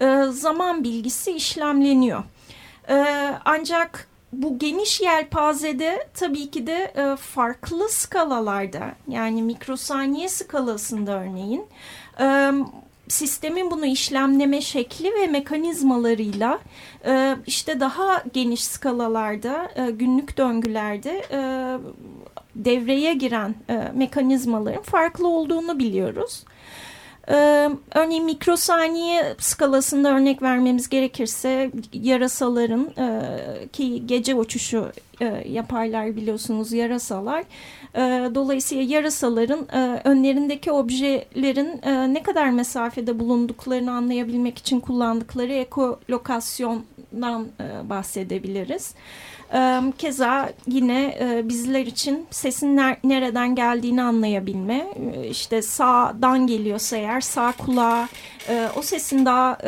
e, 0.00 0.22
zaman 0.30 0.84
bilgisi 0.84 1.32
işlemleniyor. 1.32 2.24
E, 2.88 2.96
ancak 3.44 4.08
bu 4.32 4.58
geniş 4.58 5.00
yelpazede 5.00 6.08
tabii 6.14 6.50
ki 6.50 6.66
de 6.66 6.92
e, 6.96 7.16
farklı 7.16 7.88
skalalarda 7.88 8.94
yani 9.08 9.42
mikrosaniye 9.42 10.28
skalasında 10.28 11.12
örneğin 11.12 11.66
e, 12.20 12.52
sistemin 13.08 13.70
bunu 13.70 13.86
işlemleme 13.86 14.60
şekli 14.60 15.14
ve 15.14 15.26
mekanizmalarıyla 15.26 16.58
e, 17.06 17.36
işte 17.46 17.80
daha 17.80 18.22
geniş 18.32 18.64
skalalarda 18.64 19.70
e, 19.76 19.90
günlük 19.90 20.38
döngülerde 20.38 21.22
e, 21.30 21.40
devreye 22.54 23.14
giren 23.14 23.54
mekanizmaların 23.94 24.82
farklı 24.82 25.28
olduğunu 25.28 25.78
biliyoruz. 25.78 26.44
Ee, 27.30 27.70
örneğin 27.94 28.24
mikrosaniye 28.24 29.34
skalasında 29.38 30.08
örnek 30.08 30.42
vermemiz 30.42 30.88
gerekirse 30.88 31.70
yarasaların 31.92 32.90
e, 32.98 33.68
ki 33.68 34.06
gece 34.06 34.34
uçuşu 34.34 34.92
e, 35.20 35.24
yaparlar 35.48 36.16
biliyorsunuz 36.16 36.72
yarasalar. 36.72 37.44
E, 37.94 38.00
dolayısıyla 38.34 38.84
yarasaların 38.84 39.68
e, 39.72 40.00
önlerindeki 40.04 40.72
objelerin 40.72 41.80
e, 41.82 42.14
ne 42.14 42.22
kadar 42.22 42.50
mesafede 42.50 43.18
bulunduklarını 43.18 43.92
anlayabilmek 43.92 44.58
için 44.58 44.80
kullandıkları 44.80 45.52
ekolokasyondan 47.12 47.48
e, 47.60 47.88
bahsedebiliriz. 47.88 48.94
Keza 49.98 50.52
yine 50.66 51.18
bizler 51.44 51.86
için 51.86 52.26
sesin 52.30 52.76
nereden 53.04 53.54
geldiğini 53.54 54.02
anlayabilme, 54.02 54.86
işte 55.30 55.62
sağdan 55.62 56.46
geliyorsa 56.46 56.96
eğer 56.96 57.20
sağ 57.20 57.52
kulağa 57.52 58.08
o 58.76 58.82
sesin 58.82 59.26
daha 59.26 59.58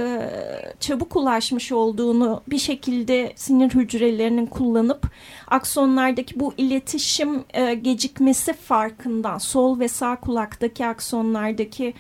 çabuk 0.81 1.17
ulaşmış 1.17 1.73
olduğunu 1.73 2.43
bir 2.49 2.59
şekilde 2.59 3.33
sinir 3.37 3.71
hücrelerinin 3.71 4.47
kullanıp 4.47 5.07
aksonlardaki 5.47 6.41
bu 6.41 6.55
iletişim 6.57 7.45
gecikmesi 7.83 8.53
farkından 8.53 9.39
sol 9.39 9.81
ve 9.81 9.89
sağ 9.89 10.17
kulaktaki 10.17 10.87
aksonlardaki 10.87 11.95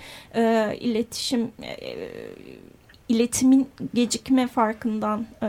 iletişim 0.80 1.50
iletimin 3.08 3.68
gecikme 3.94 4.46
farkından 4.46 5.26
e, 5.42 5.48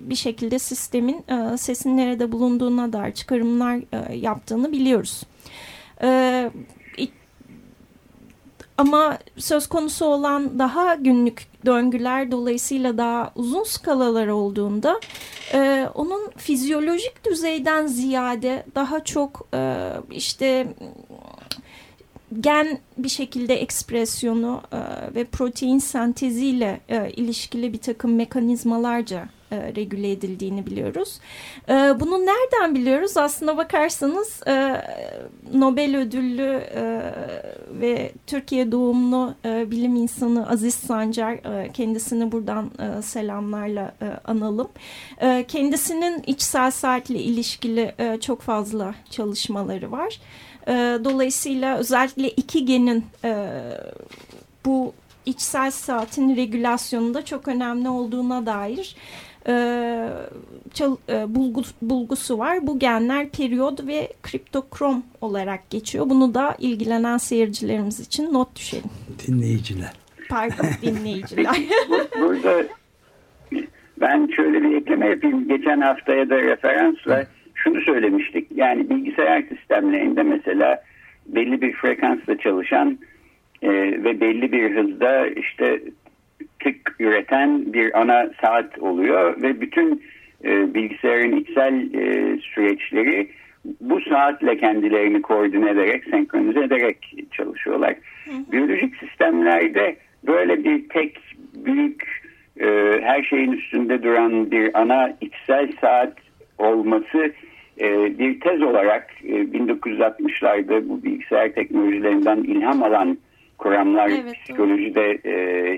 bir 0.00 0.14
şekilde 0.14 0.58
sistemin 0.58 1.24
e, 1.28 1.56
sesin 1.56 1.96
nerede 1.96 2.32
bulunduğuna 2.32 2.92
dair 2.92 3.12
çıkarımlar 3.12 3.80
e, 3.92 4.16
yaptığını 4.16 4.72
biliyoruz. 4.72 5.22
E, 6.02 6.50
ama 8.78 9.18
söz 9.36 9.66
konusu 9.66 10.04
olan 10.04 10.58
daha 10.58 10.94
günlük 10.94 11.46
döngüler 11.66 12.30
dolayısıyla 12.30 12.98
daha 12.98 13.32
uzun 13.34 13.64
skalalar 13.64 14.26
olduğunda 14.26 15.00
e, 15.54 15.88
onun 15.94 16.30
fizyolojik 16.36 17.24
düzeyden 17.24 17.86
ziyade 17.86 18.66
daha 18.74 19.04
çok 19.04 19.48
e, 19.54 19.90
işte 20.10 20.74
gen 22.40 22.78
bir 22.98 23.08
şekilde 23.08 23.54
ekspresyonu 23.54 24.62
e, 24.72 24.78
ve 25.14 25.24
protein 25.24 25.78
senteziyle 25.78 26.80
e, 26.88 27.10
ilişkili 27.10 27.72
bir 27.72 27.78
takım 27.78 28.14
mekanizmalarca 28.14 29.28
e, 29.52 29.74
regüle 29.76 30.12
edildiğini 30.12 30.66
biliyoruz. 30.66 31.18
E, 31.68 31.72
bunu 31.72 32.18
nereden 32.18 32.74
biliyoruz? 32.74 33.16
Aslına 33.16 33.56
bakarsanız 33.56 34.40
e, 34.46 34.82
Nobel 35.54 35.96
ödüllü 35.96 36.62
e, 36.74 37.02
ve 37.80 38.12
Türkiye 38.26 38.72
doğumlu 38.72 39.34
e, 39.44 39.70
bilim 39.70 39.96
insanı 39.96 40.50
Aziz 40.50 40.74
Sancar 40.74 41.32
e, 41.32 41.72
kendisini 41.72 42.32
buradan 42.32 42.70
e, 42.78 43.02
selamlarla 43.02 43.94
e, 44.02 44.06
analım. 44.24 44.68
E, 45.20 45.44
kendisinin 45.48 46.22
içsel 46.26 46.70
saatle 46.70 47.18
ilişkili 47.18 47.94
e, 47.98 48.20
çok 48.20 48.40
fazla 48.40 48.94
çalışmaları 49.10 49.92
var. 49.92 50.18
E, 50.68 50.72
dolayısıyla 51.04 51.78
özellikle 51.78 52.30
iki 52.30 52.64
genin 52.64 53.04
e, 53.24 53.50
bu 54.64 54.92
içsel 55.26 55.70
saatin 55.70 56.36
regülasyonunda 56.36 57.24
çok 57.24 57.48
önemli 57.48 57.88
olduğuna 57.88 58.46
dair 58.46 58.96
e, 59.48 59.54
çal, 60.74 60.96
e, 61.08 61.34
bulgu, 61.34 61.62
bulgusu 61.82 62.38
var. 62.38 62.66
Bu 62.66 62.78
genler 62.78 63.28
periyod 63.28 63.86
ve 63.86 64.12
kriptokrom 64.22 65.02
olarak 65.20 65.70
geçiyor. 65.70 66.10
Bunu 66.10 66.34
da 66.34 66.56
ilgilenen 66.58 67.18
seyircilerimiz 67.18 68.00
için 68.00 68.32
not 68.32 68.56
düşelim. 68.56 68.90
Dinleyiciler. 69.26 69.92
Pardon 70.28 70.66
dinleyiciler. 70.82 71.56
Burada 72.20 72.64
ben 74.00 74.28
şöyle 74.36 74.62
bir 74.62 74.76
ekleme 74.76 75.06
yapayım. 75.06 75.48
Geçen 75.48 75.80
haftaya 75.80 76.30
da 76.30 76.36
referansla 76.36 77.26
şunu 77.64 77.80
söylemiştik. 77.80 78.46
Yani 78.54 78.90
bilgisayar 78.90 79.42
sistemlerinde 79.42 80.22
mesela 80.22 80.82
belli 81.26 81.60
bir 81.60 81.72
frekansla 81.72 82.38
çalışan 82.38 82.98
e, 83.62 83.70
ve 84.04 84.20
belli 84.20 84.52
bir 84.52 84.76
hızda 84.76 85.26
işte 85.26 85.80
tık 86.60 86.96
üreten 87.00 87.72
bir 87.72 88.00
ana 88.00 88.30
saat 88.40 88.78
oluyor 88.78 89.42
ve 89.42 89.60
bütün 89.60 90.02
e, 90.44 90.74
bilgisayarın 90.74 91.36
içsel 91.36 91.94
e, 91.94 92.38
süreçleri 92.38 93.28
bu 93.80 94.00
saatle 94.00 94.56
kendilerini 94.56 95.22
koordine 95.22 95.70
ederek, 95.70 96.04
senkronize 96.10 96.60
ederek 96.64 97.14
çalışıyorlar. 97.32 97.94
Hı 98.24 98.30
hı. 98.30 98.52
Biyolojik 98.52 98.96
sistemlerde 98.96 99.96
böyle 100.26 100.64
bir 100.64 100.88
tek 100.88 101.18
büyük 101.54 102.22
e, 102.60 102.66
her 103.02 103.22
şeyin 103.22 103.52
üstünde 103.52 104.02
duran 104.02 104.50
bir 104.50 104.80
ana 104.80 105.16
içsel 105.20 105.72
saat 105.80 106.12
olması 106.58 107.32
e, 107.80 108.18
bir 108.18 108.40
tez 108.40 108.62
olarak 108.62 109.10
e, 109.24 109.32
1960'larda 109.32 110.88
bu 110.88 111.02
bilgisayar 111.02 111.52
teknolojilerinden 111.52 112.36
ilham 112.36 112.82
alan 112.82 113.18
kuramlar 113.58 114.08
evet, 114.08 114.34
psikolojide 114.34 115.18
e, 115.24 115.30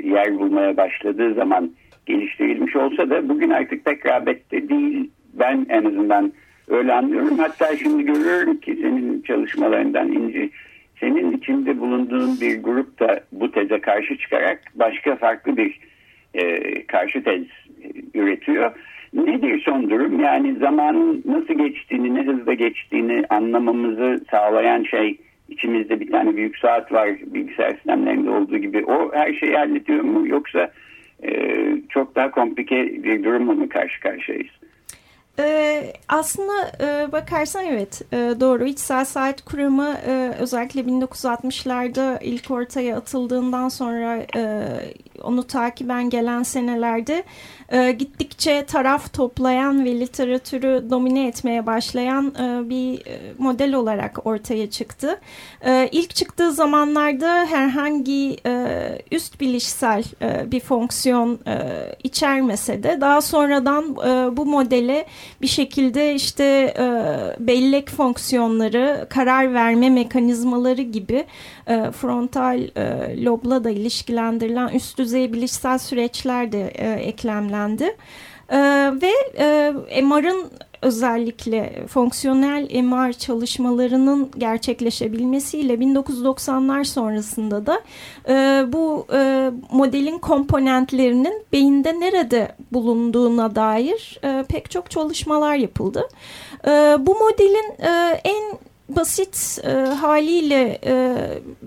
yer 0.08 0.38
bulmaya 0.38 0.76
başladığı 0.76 1.34
zaman 1.34 1.70
geliştirilmiş 2.06 2.76
olsa 2.76 3.10
da 3.10 3.28
bugün 3.28 3.50
artık 3.50 3.84
pek 3.84 4.06
rağbette 4.06 4.68
değil. 4.68 5.10
Ben 5.32 5.66
en 5.68 5.84
azından 5.84 6.32
öyle 6.68 6.92
anlıyorum. 6.92 7.38
Hatta 7.38 7.76
şimdi 7.76 8.04
görüyorum 8.04 8.56
ki 8.56 8.78
senin 8.82 9.22
çalışmalarından 9.22 10.12
İnci 10.12 10.50
senin 11.00 11.36
içinde 11.36 11.80
bulunduğun 11.80 12.40
bir 12.40 12.62
grup 12.62 13.00
da 13.00 13.20
bu 13.32 13.50
teze 13.50 13.80
karşı 13.80 14.18
çıkarak 14.18 14.60
başka 14.74 15.16
farklı 15.16 15.56
bir 15.56 15.80
e, 16.34 16.86
karşı 16.86 17.24
tez 17.24 17.42
üretiyor. 18.14 18.72
Nedir 19.14 19.62
son 19.64 19.90
durum? 19.90 20.20
Yani 20.20 20.56
zamanın 20.58 21.22
nasıl 21.24 21.54
geçtiğini, 21.54 22.14
ne 22.14 22.26
hızla 22.26 22.54
geçtiğini 22.54 23.24
anlamamızı 23.30 24.24
sağlayan 24.30 24.82
şey 24.82 25.18
içimizde 25.48 26.00
bir 26.00 26.10
tane 26.10 26.36
büyük 26.36 26.58
saat 26.58 26.92
var 26.92 27.10
bilgisayar 27.26 27.74
sistemlerinde 27.74 28.30
olduğu 28.30 28.58
gibi. 28.58 28.84
O 28.84 29.12
her 29.14 29.34
şeyi 29.34 29.56
hallediyor 29.56 30.00
mu 30.00 30.28
yoksa 30.28 30.70
e, 31.22 31.30
çok 31.88 32.14
daha 32.16 32.30
komplike 32.30 33.04
bir 33.04 33.24
durumla 33.24 33.52
mı 33.52 33.68
karşı 33.68 34.00
karşıyayız? 34.00 34.50
Ee, 35.38 35.92
aslında 36.08 36.52
e, 36.80 37.12
bakarsan 37.12 37.64
evet 37.64 38.02
e, 38.12 38.16
doğru 38.16 38.64
içsel 38.64 39.04
saat 39.04 39.44
kuramı 39.44 39.94
e, 40.06 40.30
özellikle 40.40 40.80
1960'larda 40.80 42.18
ilk 42.23 42.50
ortaya 42.50 42.97
atıldığından 42.97 43.68
sonra 43.68 44.16
e, 44.36 44.42
onu 45.25 45.47
takiben 45.47 46.10
gelen 46.10 46.43
senelerde 46.43 47.25
e, 47.73 47.93
gittikçe 47.93 48.65
taraf 48.67 49.13
toplayan 49.13 49.84
ve 49.84 50.00
literatürü 50.00 50.91
domine 50.91 51.26
etmeye 51.26 51.67
başlayan 51.67 52.26
e, 52.26 52.69
bir 52.71 53.06
e, 53.06 53.32
model 53.39 53.75
olarak 53.75 54.26
ortaya 54.26 54.71
çıktı. 54.71 55.21
E, 55.65 55.89
ilk 55.93 56.15
çıktığı 56.15 56.52
zamanlarda 56.52 57.47
herhangi 57.47 58.37
e, 58.47 58.65
üst 59.10 59.41
bilişsel 59.41 60.04
e, 60.23 60.52
bir 60.52 60.60
fonksiyon 60.60 61.39
e, 61.47 61.58
içermese 62.04 62.82
de 62.82 62.99
daha 63.00 63.21
sonradan 63.21 63.84
e, 63.84 64.37
bu 64.37 64.47
modele 64.47 65.06
bir 65.43 65.47
şekilde 65.47 66.15
işte 66.15 66.45
e, 66.78 66.84
bellek 67.47 67.91
fonksiyonları, 67.91 69.06
karar 69.10 69.54
verme 69.54 69.91
mekanizmaları 69.91 70.82
gibi 70.82 71.25
e, 71.66 71.90
frontal 71.90 72.60
e, 72.76 73.24
lobla 73.24 73.64
da 73.64 73.70
ilişkilendirilen 73.70 74.68
üst 74.68 74.98
düzey 74.98 75.32
bilişsel 75.32 75.78
süreçler 75.78 76.52
de 76.52 76.68
e, 76.68 76.92
eklemlendi. 76.92 77.96
E, 78.48 78.58
ve 79.02 79.12
e, 79.38 80.02
MR'ın 80.02 80.50
özellikle 80.84 81.86
fonksiyonel 81.86 82.82
MR 82.82 83.12
çalışmalarının 83.12 84.30
gerçekleşebilmesiyle 84.38 85.74
1990'lar 85.74 86.84
sonrasında 86.84 87.66
da 87.66 87.80
e, 88.28 88.64
bu 88.72 89.06
e, 89.12 89.50
modelin 89.72 90.18
komponentlerinin 90.18 91.42
beyinde 91.52 92.00
nerede 92.00 92.54
bulunduğuna 92.72 93.54
dair 93.54 94.20
e, 94.24 94.44
pek 94.48 94.70
çok 94.70 94.90
çalışmalar 94.90 95.54
yapıldı. 95.54 96.08
E, 96.66 96.70
bu 96.98 97.14
modelin 97.18 97.82
e, 97.82 98.20
en 98.24 98.58
basit 98.88 99.58
e, 99.64 99.70
haliyle 99.73 100.78
e, 100.84 101.14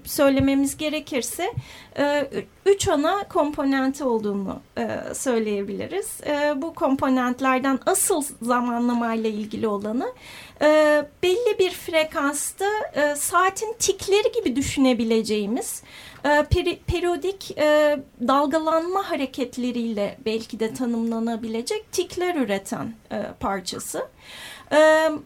söylememiz 0.06 0.78
gerekirse 0.78 1.54
e, 1.98 2.28
üç 2.66 2.88
ana 2.88 3.24
komponenti 3.28 4.04
olduğunu 4.04 4.60
e, 4.78 5.14
söyleyebiliriz. 5.14 6.22
E, 6.28 6.62
bu 6.62 6.74
komponentlerden 6.74 7.80
asıl 7.86 8.24
zamanlamayla 8.42 9.30
ilgili 9.30 9.68
olanı 9.68 10.14
e, 10.62 11.06
belli 11.24 11.60
bir 11.60 11.72
frekansta 11.72 12.66
e, 12.94 13.16
saatin 13.16 13.76
tikleri 13.80 14.32
gibi 14.32 14.56
düşünebileceğimiz 14.56 15.84
e, 16.26 16.46
peri, 16.50 16.80
periyodik 16.88 17.58
e, 17.58 18.00
dalgalanma 18.28 19.12
hareketleriyle 19.12 20.18
belki 20.26 20.60
de 20.60 20.74
tanımlanabilecek 20.74 21.92
tikler 21.92 22.36
üreten 22.36 22.94
e, 23.12 23.24
parçası. 23.40 24.08
E, 24.72 24.78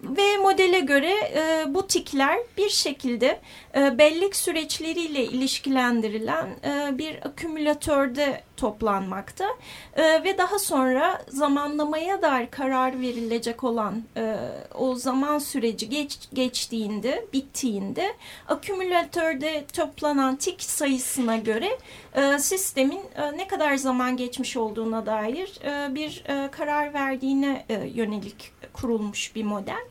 ve 0.03 0.37
modele 0.37 0.79
göre 0.79 1.13
e, 1.35 1.73
bu 1.73 1.87
tikler 1.87 2.39
bir 2.57 2.69
şekilde 2.69 3.39
e, 3.75 3.97
bellek 3.97 4.35
süreçleriyle 4.35 5.23
ilişkilendirilen 5.23 6.47
e, 6.63 6.97
bir 6.97 7.25
akümülatörde 7.25 8.43
toplanmakta. 8.57 9.45
E, 9.95 10.23
ve 10.23 10.37
daha 10.37 10.59
sonra 10.59 11.21
zamanlamaya 11.27 12.21
dair 12.21 12.47
karar 12.51 13.01
verilecek 13.01 13.63
olan 13.63 14.03
e, 14.17 14.35
o 14.75 14.95
zaman 14.95 15.39
süreci 15.39 15.89
geç, 15.89 16.19
geçtiğinde, 16.33 17.25
bittiğinde 17.33 18.13
akümülatörde 18.47 19.65
toplanan 19.73 20.35
tik 20.35 20.63
sayısına 20.63 21.37
göre 21.37 21.77
e, 22.15 22.39
sistemin 22.39 23.01
e, 23.15 23.37
ne 23.37 23.47
kadar 23.47 23.75
zaman 23.75 24.17
geçmiş 24.17 24.57
olduğuna 24.57 25.05
dair 25.05 25.59
e, 25.65 25.95
bir 25.95 26.23
e, 26.27 26.51
karar 26.51 26.93
verdiğine 26.93 27.65
e, 27.69 27.73
yönelik 27.73 28.51
kurulmuş 28.73 29.35
bir 29.35 29.43
model. 29.43 29.85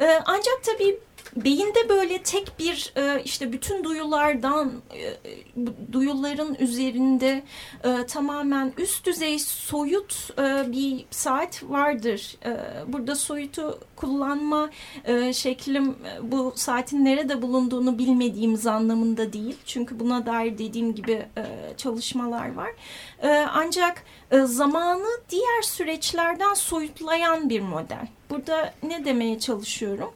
E, 0.00 0.22
ancak 0.26 0.64
tabii 0.64 0.98
beyinde 1.36 1.88
böyle 1.88 2.22
tek 2.22 2.58
bir 2.58 2.92
e, 2.96 3.22
işte 3.24 3.52
bütün 3.52 3.84
duyulardan 3.84 4.72
e, 4.94 5.16
duyuların 5.92 6.54
üzerinde 6.54 7.42
e, 7.84 8.06
tamamen 8.06 8.72
üst 8.78 9.06
düzey 9.06 9.38
soyut 9.38 10.30
bir 10.72 11.04
saat 11.10 11.62
vardır. 11.62 12.36
Burada 12.86 13.14
soyutu 13.14 13.80
kullanma 13.96 14.70
şeklim 15.32 15.96
bu 16.22 16.52
saatin 16.56 17.04
nerede 17.04 17.42
bulunduğunu 17.42 17.98
bilmediğimiz 17.98 18.66
anlamında 18.66 19.32
değil. 19.32 19.56
Çünkü 19.64 20.00
buna 20.00 20.26
dair 20.26 20.58
dediğim 20.58 20.94
gibi 20.94 21.26
çalışmalar 21.76 22.54
var. 22.54 22.70
Ancak 23.52 24.04
zamanı 24.44 25.08
diğer 25.30 25.62
süreçlerden 25.62 26.54
soyutlayan 26.54 27.50
bir 27.50 27.60
model. 27.60 28.06
Burada 28.30 28.74
ne 28.82 29.04
demeye 29.04 29.38
çalışıyorum? 29.38 30.12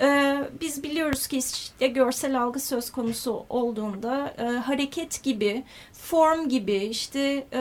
Ee, 0.00 0.38
biz 0.60 0.82
biliyoruz 0.82 1.26
ki 1.26 1.38
işte 1.38 1.86
görsel 1.86 2.42
algı 2.42 2.60
söz 2.60 2.90
konusu 2.90 3.46
olduğunda 3.48 4.34
e, 4.38 4.42
hareket 4.42 5.22
gibi, 5.22 5.64
form 5.92 6.48
gibi, 6.48 6.74
işte 6.74 7.46
e, 7.52 7.60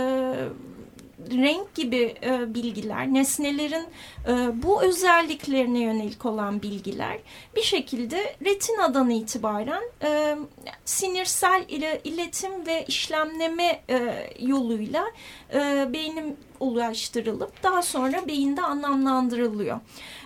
renk 1.32 1.76
gibi 1.76 2.16
e, 2.24 2.54
bilgiler, 2.54 3.14
nesnelerin 3.14 3.86
e, 4.28 4.64
bu 4.64 4.84
özelliklerine 4.84 5.80
yönelik 5.80 6.26
olan 6.26 6.62
bilgiler 6.62 7.18
bir 7.56 7.62
şekilde 7.62 8.36
retinadan 8.46 9.10
itibaren 9.10 9.84
e, 10.04 10.38
sinirsel 10.86 11.66
ile, 11.70 12.02
iletim 12.04 12.66
ve 12.66 12.86
işlemleme 12.88 13.82
e, 13.90 14.28
yoluyla 14.40 15.06
e, 15.54 15.90
beynim 15.94 16.38
ulaştırılıp 16.66 17.64
daha 17.64 17.82
sonra 17.82 18.28
beyinde 18.28 18.62
anlamlandırılıyor. 18.62 19.80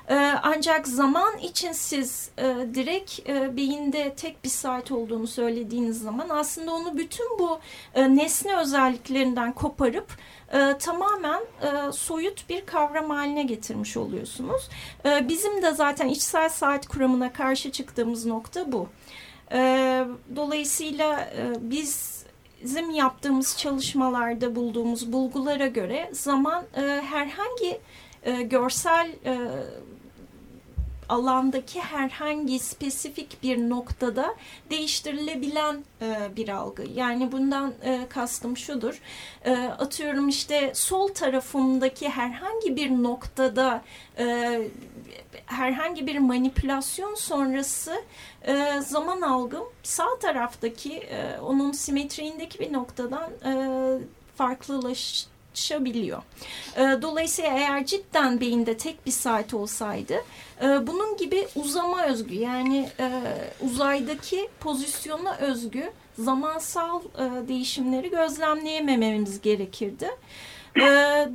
E, 0.10 0.16
ancak 0.44 0.88
zaman 0.88 1.38
için 1.38 1.72
siz 1.72 2.30
e, 2.38 2.44
direkt 2.74 3.30
e, 3.30 3.58
beyinde 3.58 4.14
tek 4.14 4.44
bir 4.44 4.50
saat 4.50 4.92
olduğunu 4.92 5.28
söylediğiniz 5.28 6.02
zaman 6.02 6.30
aslında 6.30 6.74
onu 6.74 6.98
bütün 6.98 7.40
bu 7.40 7.60
e, 7.96 8.16
nesne 8.16 8.58
özelliklerinden 8.58 9.54
koparıp 9.54 10.18
tamamen 10.80 11.42
soyut 11.92 12.50
bir 12.50 12.66
kavram 12.66 13.10
haline 13.10 13.44
getirmiş 13.44 13.98
oluyorsunuz. 13.98 14.70
Bizim 15.06 15.62
de 15.62 15.72
zaten 15.72 16.08
içsel 16.08 16.50
saat 16.50 16.88
kuramına 16.88 17.34
karşı 17.34 17.72
çıktığımız 17.72 18.26
nokta 18.26 18.72
bu. 18.72 18.88
Dolayısıyla 20.36 21.30
biz 21.62 22.19
bizim 22.64 22.90
yaptığımız 22.90 23.58
çalışmalarda 23.58 24.56
bulduğumuz 24.56 25.14
bulgulara 25.14 25.68
göre 25.68 26.10
zaman 26.12 26.64
e, 26.76 26.82
herhangi 26.82 27.80
e, 28.24 28.42
görsel 28.42 29.10
e, 29.26 29.38
alandaki 31.10 31.82
herhangi 31.82 32.60
spesifik 32.60 33.44
bir 33.44 33.70
noktada 33.70 34.36
değiştirilebilen 34.70 35.84
e, 36.02 36.36
bir 36.36 36.50
algı. 36.50 36.84
Yani 36.94 37.32
bundan 37.32 37.74
e, 37.84 38.06
kastım 38.10 38.58
şudur. 38.58 39.02
E, 39.46 39.54
atıyorum 39.56 40.30
işte 40.30 40.72
sol 40.76 41.08
tarafımdaki 41.08 42.10
herhangi 42.10 42.76
bir 42.76 42.90
noktada 42.90 43.84
e, 44.20 44.60
herhangi 45.46 46.08
bir 46.08 46.20
manipülasyon 46.20 47.16
sonrası 47.16 48.04
e, 48.48 48.82
zaman 48.82 49.22
algım 49.22 49.64
sağ 49.84 50.20
taraftaki 50.22 50.98
e, 50.98 51.40
onun 51.40 51.72
simetriğindeki 51.72 52.60
bir 52.60 52.74
noktadan 52.74 53.32
e, 53.46 53.54
farklılaş 54.36 55.28
tartışabiliyor. 55.60 56.22
E, 56.76 57.02
dolayısıyla 57.02 57.52
eğer 57.52 57.86
cidden 57.86 58.42
beyinde 58.42 58.78
tek 58.78 59.06
bir 59.06 59.12
saat 59.12 59.54
olsaydı 59.54 60.14
e, 60.62 60.88
bunun 60.88 61.18
gibi 61.18 61.48
uzama 61.56 62.06
özgü 62.06 62.36
yani 62.36 62.90
e, 63.00 63.10
uzaydaki 63.62 64.50
pozisyona 64.60 65.36
özgü 65.36 65.92
zamansal 66.20 67.02
değişimleri 67.48 68.10
gözlemleyemememiz 68.10 69.42
gerekirdi. 69.42 70.10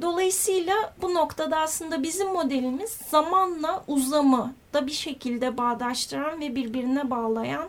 Dolayısıyla 0.03 0.75
bu 1.03 1.15
noktada 1.15 1.59
aslında 1.59 2.03
bizim 2.03 2.29
modelimiz 2.29 2.91
zamanla 2.91 3.85
uzamı 3.89 4.55
da 4.75 4.87
bir 4.87 4.93
şekilde 4.93 5.57
bağdaştıran 5.57 6.41
ve 6.41 6.57
birbirine 6.57 7.11
bağlayan 7.11 7.69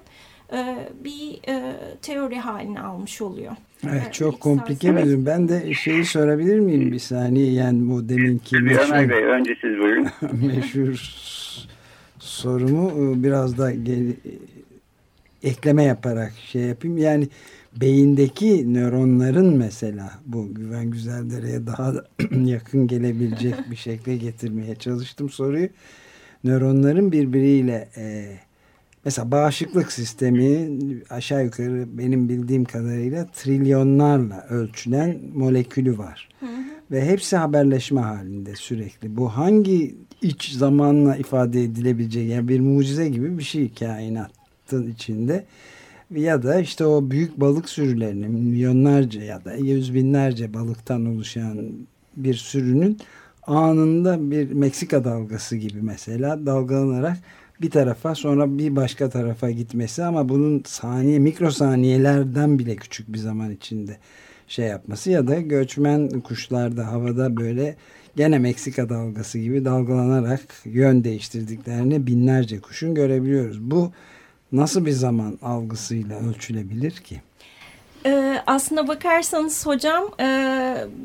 bir 0.94 1.40
teori 2.02 2.40
haline 2.40 2.82
almış 2.82 3.22
oluyor. 3.22 3.56
Evet, 3.84 4.14
çok 4.14 4.40
komplike 4.40 4.96
bir 4.96 5.26
Ben 5.26 5.50
de 5.50 5.74
şeyi 5.74 6.06
sorabilir 6.06 6.60
miyim 6.60 6.92
bir 6.92 7.00
saniye? 7.00 7.52
Yani 7.52 7.90
bu 7.90 8.10
deminki 8.10 8.58
meşhur, 8.58 8.90
Ömer 8.90 9.10
Bey 9.10 9.24
önce 9.24 9.58
siz 9.62 9.78
buyurun. 9.78 10.08
meşhur 10.48 11.16
sorumu 12.20 12.90
e, 12.90 13.24
biraz 13.24 13.58
da 13.58 13.72
gel, 13.72 14.14
ekleme 15.44 15.84
yaparak 15.84 16.34
şey 16.52 16.62
yapayım. 16.62 16.98
Yani 16.98 17.28
beyindeki 17.82 18.74
nöronların 18.74 19.58
mesela 19.58 20.12
bu 20.26 20.54
Güven 20.54 20.92
Güzeldere'ye 20.92 21.68
daha 21.68 21.94
yakın 22.46 22.88
gelebilecek 22.88 23.56
bir 23.72 23.76
şekilde 23.76 24.18
getirmeye 24.18 24.76
çalıştım 24.76 25.30
soruyu. 25.30 25.70
Nöronların 26.44 27.12
birbiriyle 27.12 27.90
e, 27.98 28.38
Mesela 29.06 29.32
bağışıklık 29.32 29.92
sistemi 29.92 30.70
aşağı 31.10 31.44
yukarı 31.46 31.98
benim 31.98 32.30
bildiğim 32.30 32.66
kadarıyla 32.66 33.26
trilyonlarla 33.26 34.46
ölçülen 34.50 35.20
molekülü 35.34 35.98
var. 35.98 36.30
Hı 36.40 36.46
hı. 36.46 36.50
Ve 36.92 37.06
hepsi 37.06 37.38
haberleşme 37.38 38.02
halinde 38.02 38.56
sürekli. 38.56 39.18
Bu 39.18 39.30
hangi 39.30 39.96
iç 40.22 40.52
zamanla 40.52 41.16
ifade 41.16 41.64
edilebilecek 41.64 42.30
yani 42.30 42.48
bir 42.48 42.60
mucize 42.60 43.10
gibi 43.10 43.38
bir 43.38 43.44
şey 43.44 43.74
kainatın 43.74 44.92
içinde. 44.92 45.46
Ya 46.12 46.44
da 46.44 46.60
işte 46.60 46.86
o 46.86 47.12
büyük 47.12 47.40
balık 47.40 47.70
sürülerinin 47.70 48.32
milyonlarca 48.32 49.24
ya 49.24 49.46
da 49.46 49.56
yüz 49.56 49.94
binlerce 49.94 50.54
balıktan 50.54 51.06
oluşan 51.06 51.72
bir 52.18 52.34
sürünün 52.34 52.98
anında 53.48 54.32
bir 54.32 54.52
Meksika 54.52 55.04
dalgası 55.04 55.56
gibi 55.56 55.82
mesela 55.82 56.46
dalgalanarak 56.46 57.18
bir 57.62 57.70
tarafa 57.70 58.16
sonra 58.16 58.58
bir 58.58 58.76
başka 58.76 59.10
tarafa 59.10 59.52
gitmesi 59.52 60.04
ama 60.04 60.30
bunun 60.30 60.64
saniye 60.66 61.20
mikrosaniyelerden 61.20 62.60
bile 62.60 62.76
küçük 62.76 63.14
bir 63.14 63.18
zaman 63.18 63.52
içinde 63.52 63.98
şey 64.48 64.66
yapması 64.66 65.12
ya 65.12 65.28
da 65.28 65.40
göçmen 65.40 66.10
kuşlarda 66.10 66.92
havada 66.92 67.38
böyle 67.38 67.76
gene 68.16 68.40
Meksika 68.40 68.90
dalgası 68.90 69.40
gibi 69.40 69.66
dalgalanarak 69.66 70.42
yön 70.66 71.04
değiştirdiklerini 71.04 72.08
binlerce 72.08 72.62
kuşun 72.62 72.96
görebiliyoruz. 72.96 73.62
Bu 73.62 73.92
nasıl 74.52 74.86
bir 74.86 74.92
zaman 74.92 75.40
algısıyla 75.42 76.20
ölçülebilir 76.30 76.92
ki? 76.92 77.22
Ee, 78.06 78.42
aslına 78.48 78.88
bakarsanız 78.88 79.66
hocam 79.66 80.04
e, 80.20 80.28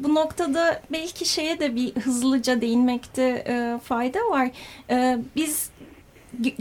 bu 0.05 0.15
noktada 0.15 0.83
belki 0.93 1.25
şeye 1.25 1.61
de 1.61 1.75
bir 1.75 1.95
hızlıca 1.95 2.61
değinmekte 2.61 3.45
e, 3.49 3.79
fayda 3.85 4.19
var. 4.19 4.51
E, 4.91 5.19
biz 5.37 5.71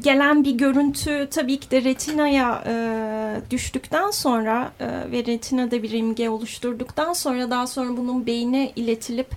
gelen 0.02 0.44
bir 0.44 0.52
görüntü 0.52 1.28
tabii 1.32 1.60
ki 1.60 1.72
de 1.72 1.84
retinaya 1.84 2.64
e, 2.68 3.52
düştükten 3.52 4.12
sonra 4.12 4.72
e, 4.80 5.12
ve 5.12 5.26
retinada 5.26 5.84
bir 5.84 5.92
imge 5.92 6.30
oluşturduktan 6.30 7.14
sonra 7.14 7.50
daha 7.50 7.68
sonra 7.68 7.98
bunun 7.98 8.26
beyine 8.26 8.72
iletilip 8.76 9.28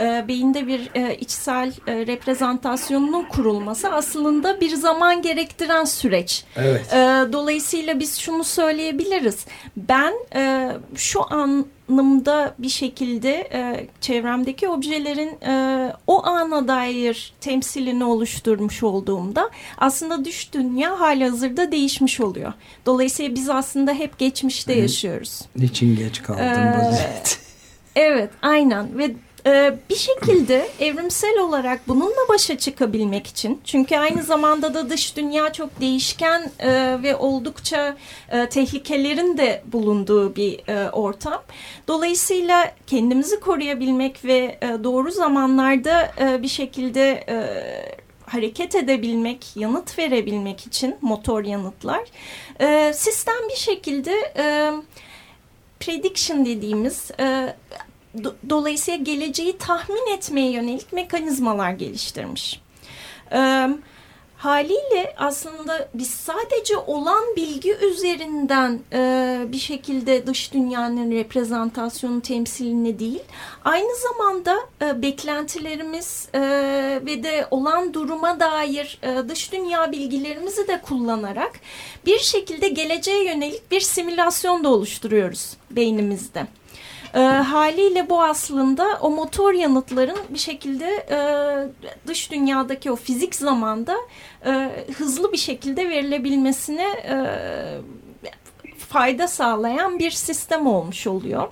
e, 0.00 0.24
beyinde 0.28 0.66
bir 0.66 0.90
e, 0.94 1.16
içsel 1.16 1.72
e, 1.86 2.06
reprezentasyonunun 2.06 3.24
kurulması 3.24 3.88
aslında 3.92 4.60
bir 4.60 4.74
zaman 4.74 5.22
gerektiren 5.22 5.84
süreç. 5.84 6.44
Evet. 6.56 6.92
E, 6.92 6.96
dolayısıyla 7.32 8.00
biz 8.00 8.18
şunu 8.18 8.44
söyleyebiliriz. 8.44 9.46
Ben 9.76 10.14
e, 10.34 10.72
şu 10.96 11.34
an 11.34 11.66
anlamda 11.90 12.54
bir 12.58 12.68
şekilde 12.68 13.48
e, 13.52 13.86
çevremdeki 14.00 14.68
objelerin 14.68 15.42
e, 15.42 15.92
o 16.06 16.26
ana 16.26 16.68
dair 16.68 17.32
temsilini 17.40 18.04
oluşturmuş 18.04 18.82
olduğumda 18.82 19.50
aslında 19.78 20.24
düş 20.24 20.52
dünya 20.52 21.00
hali 21.00 21.24
hazırda 21.24 21.72
değişmiş 21.72 22.20
oluyor. 22.20 22.52
Dolayısıyla 22.86 23.34
biz 23.34 23.50
aslında 23.50 23.92
hep 23.92 24.18
geçmişte 24.18 24.72
yaşıyoruz. 24.72 25.40
Niçin 25.56 25.96
geç 25.96 26.22
kaldın 26.22 26.42
ee? 26.42 26.92
Evet 27.96 28.30
aynen 28.42 28.98
ve 28.98 29.14
ee, 29.46 29.74
bir 29.90 29.96
şekilde 29.96 30.68
evrimsel 30.80 31.38
olarak 31.38 31.88
bununla 31.88 32.28
başa 32.28 32.58
çıkabilmek 32.58 33.26
için 33.26 33.60
çünkü 33.64 33.96
aynı 33.96 34.22
zamanda 34.22 34.74
da 34.74 34.90
dış 34.90 35.16
dünya 35.16 35.52
çok 35.52 35.80
değişken 35.80 36.50
e, 36.58 37.02
ve 37.02 37.16
oldukça 37.16 37.96
e, 38.30 38.48
tehlikelerin 38.48 39.38
de 39.38 39.62
bulunduğu 39.72 40.36
bir 40.36 40.68
e, 40.68 40.90
ortam. 40.90 41.42
Dolayısıyla 41.88 42.72
kendimizi 42.86 43.40
koruyabilmek 43.40 44.24
ve 44.24 44.58
doğru 44.84 45.10
zamanlarda 45.10 46.12
bir 46.42 46.48
şekilde 46.48 47.26
hareket 48.26 48.74
edebilmek, 48.74 49.56
yanıt 49.56 49.98
verebilmek 49.98 50.66
için 50.66 50.96
motor 51.00 51.44
yanıtlar 51.44 52.00
sistem 52.92 53.48
bir 53.50 53.56
şekilde 53.56 54.14
prediction 55.80 56.44
dediğimiz 56.46 57.10
dolayısıyla 58.48 59.02
geleceği 59.02 59.58
tahmin 59.58 60.14
etmeye 60.16 60.50
yönelik 60.50 60.92
mekanizmalar 60.92 61.72
geliştirmiş. 61.72 62.60
E, 63.32 63.68
haliyle 64.36 65.14
aslında 65.16 65.88
biz 65.94 66.10
sadece 66.10 66.76
olan 66.76 67.24
bilgi 67.36 67.74
üzerinden 67.74 68.80
e, 68.92 69.38
bir 69.48 69.58
şekilde 69.58 70.26
dış 70.26 70.52
dünyanın 70.52 71.10
reprezentasyonu 71.10 72.20
temsilini 72.20 72.98
değil, 72.98 73.22
aynı 73.64 73.96
zamanda 73.96 74.56
e, 74.82 75.02
beklentilerimiz 75.02 76.28
e, 76.34 76.40
ve 77.06 77.22
de 77.22 77.46
olan 77.50 77.94
duruma 77.94 78.40
dair 78.40 78.98
e, 79.02 79.28
dış 79.28 79.52
dünya 79.52 79.92
bilgilerimizi 79.92 80.68
de 80.68 80.80
kullanarak 80.82 81.60
bir 82.06 82.18
şekilde 82.18 82.68
geleceğe 82.68 83.24
yönelik 83.24 83.70
bir 83.70 83.80
simülasyon 83.80 84.64
da 84.64 84.68
oluşturuyoruz 84.68 85.56
beynimizde. 85.70 86.46
E, 87.14 87.18
haliyle 87.20 88.10
bu 88.10 88.22
aslında 88.22 88.98
o 89.00 89.10
motor 89.10 89.52
yanıtların 89.52 90.18
bir 90.28 90.38
şekilde 90.38 91.06
e, 91.10 91.18
dış 92.06 92.30
dünyadaki 92.30 92.90
o 92.90 92.96
fizik 92.96 93.34
zamanda 93.34 93.96
e, 94.46 94.70
hızlı 94.98 95.32
bir 95.32 95.38
şekilde 95.38 95.88
verilebilmesine 95.88 96.86
e, 96.88 97.16
fayda 98.90 99.28
sağlayan 99.28 99.98
bir 99.98 100.10
sistem 100.10 100.66
olmuş 100.66 101.06
oluyor. 101.06 101.48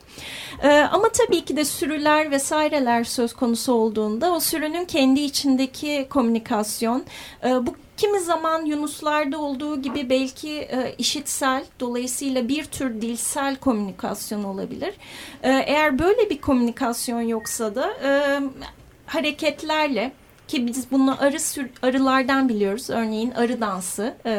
Ee, 0.62 0.68
ama 0.92 1.08
tabii 1.08 1.44
ki 1.44 1.56
de 1.56 1.64
sürüler 1.64 2.30
vesaireler 2.30 3.04
söz 3.04 3.32
konusu 3.32 3.72
olduğunda 3.72 4.32
o 4.32 4.40
sürünün 4.40 4.84
kendi 4.84 5.20
içindeki 5.20 6.06
komünikasyon, 6.10 7.04
e, 7.44 7.66
bu 7.66 7.74
kimi 7.98 8.20
zaman 8.20 8.64
Yunuslarda 8.64 9.38
olduğu 9.38 9.82
gibi 9.82 10.10
belki 10.10 10.50
e, 10.50 10.94
işitsel 10.98 11.64
dolayısıyla 11.80 12.48
bir 12.48 12.64
tür 12.64 13.02
dilsel 13.02 13.56
komünikasyon 13.56 14.44
olabilir. 14.44 14.94
E, 15.42 15.50
eğer 15.50 15.98
böyle 15.98 16.30
bir 16.30 16.40
komünikasyon 16.40 17.20
yoksa 17.20 17.74
da 17.74 17.90
e, 18.04 18.40
hareketlerle 19.06 20.12
ki 20.48 20.66
biz 20.66 20.90
bunu 20.90 21.22
arı 21.22 21.40
sür, 21.40 21.70
arılardan 21.82 22.48
biliyoruz. 22.48 22.90
Örneğin 22.90 23.30
arı 23.30 23.60
dansı, 23.60 24.14
e, 24.26 24.30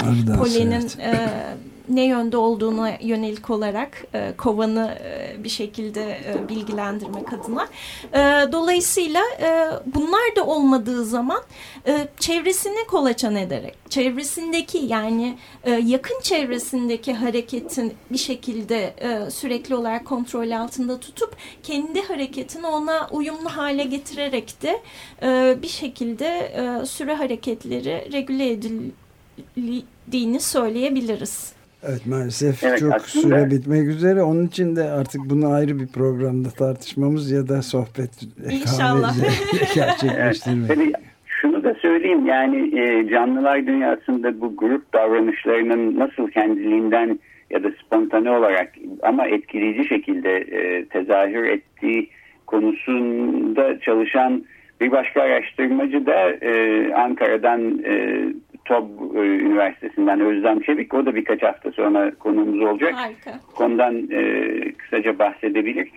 arı 0.00 0.26
dansı 0.26 0.38
polenin 0.38 0.90
evet. 0.98 0.98
e, 0.98 1.30
ne 1.88 2.04
yönde 2.04 2.36
olduğuna 2.36 2.90
yönelik 3.00 3.50
olarak 3.50 4.04
e, 4.14 4.32
kovanı 4.36 4.98
e, 5.04 5.44
bir 5.44 5.48
şekilde 5.48 6.02
e, 6.02 6.48
bilgilendirmek 6.48 7.32
adına. 7.32 7.68
E, 8.12 8.52
dolayısıyla 8.52 9.22
e, 9.40 9.70
bunlar 9.94 10.36
da 10.36 10.46
olmadığı 10.46 11.04
zaman 11.04 11.42
e, 11.86 12.08
çevresini 12.18 12.86
kolaçan 12.86 13.36
ederek, 13.36 13.74
çevresindeki 13.90 14.78
yani 14.78 15.38
e, 15.64 15.70
yakın 15.70 16.20
çevresindeki 16.20 17.14
hareketin 17.14 17.94
bir 18.10 18.18
şekilde 18.18 18.94
e, 18.98 19.30
sürekli 19.30 19.74
olarak 19.74 20.04
kontrol 20.04 20.50
altında 20.50 21.00
tutup 21.00 21.36
kendi 21.62 22.02
hareketini 22.02 22.66
ona 22.66 23.08
uyumlu 23.10 23.48
hale 23.48 23.84
getirerek 23.84 24.62
de 24.62 24.82
e, 25.22 25.56
bir 25.62 25.68
şekilde 25.68 26.26
e, 26.26 26.86
süre 26.86 27.14
hareketleri 27.14 28.12
regüle 28.12 28.50
edildiğini 28.50 30.40
söyleyebiliriz. 30.40 31.57
Evet 31.86 32.06
maalesef 32.06 32.64
evet, 32.64 32.78
çok 32.78 32.94
aslında, 32.94 33.28
süre 33.28 33.50
bitmek 33.50 33.88
üzere. 33.88 34.22
Onun 34.22 34.46
için 34.46 34.76
de 34.76 34.82
artık 34.82 35.20
bunu 35.30 35.48
ayrı 35.48 35.80
bir 35.80 35.86
programda 35.86 36.48
tartışmamız 36.48 37.30
ya 37.30 37.48
da 37.48 37.62
sohbet 37.62 38.10
İnşallah. 38.50 39.14
gerçekleştirmek. 39.74 40.70
Evet, 40.70 40.94
şunu 41.26 41.64
da 41.64 41.74
söyleyeyim 41.74 42.26
yani 42.26 42.80
e, 42.80 43.08
canlılar 43.08 43.66
dünyasında 43.66 44.40
bu 44.40 44.56
grup 44.56 44.92
davranışlarının 44.92 45.98
nasıl 45.98 46.28
kendiliğinden 46.30 47.18
ya 47.50 47.62
da 47.62 47.68
spontane 47.84 48.30
olarak 48.30 48.72
ama 49.02 49.26
etkileyici 49.26 49.88
şekilde 49.88 50.36
e, 50.36 50.84
tezahür 50.84 51.44
ettiği 51.44 52.10
konusunda 52.46 53.80
çalışan 53.80 54.44
bir 54.80 54.90
başka 54.90 55.22
araştırmacı 55.22 56.06
da 56.06 56.30
e, 56.30 56.92
Ankara'dan 56.94 57.82
e, 57.84 58.24
TOB 58.68 59.16
e, 59.16 59.18
Üniversitesi'nden 59.18 60.20
Özlem 60.20 60.60
Çevik. 60.60 60.94
O 60.94 61.06
da 61.06 61.14
birkaç 61.14 61.42
hafta 61.42 61.72
sonra 61.72 62.10
konuğumuz 62.14 62.60
olacak. 62.60 62.94
Harika. 62.94 63.30
Konudan 63.54 64.10
e, 64.10 64.72
kısaca 64.72 65.18
bahsedebilir. 65.18 65.88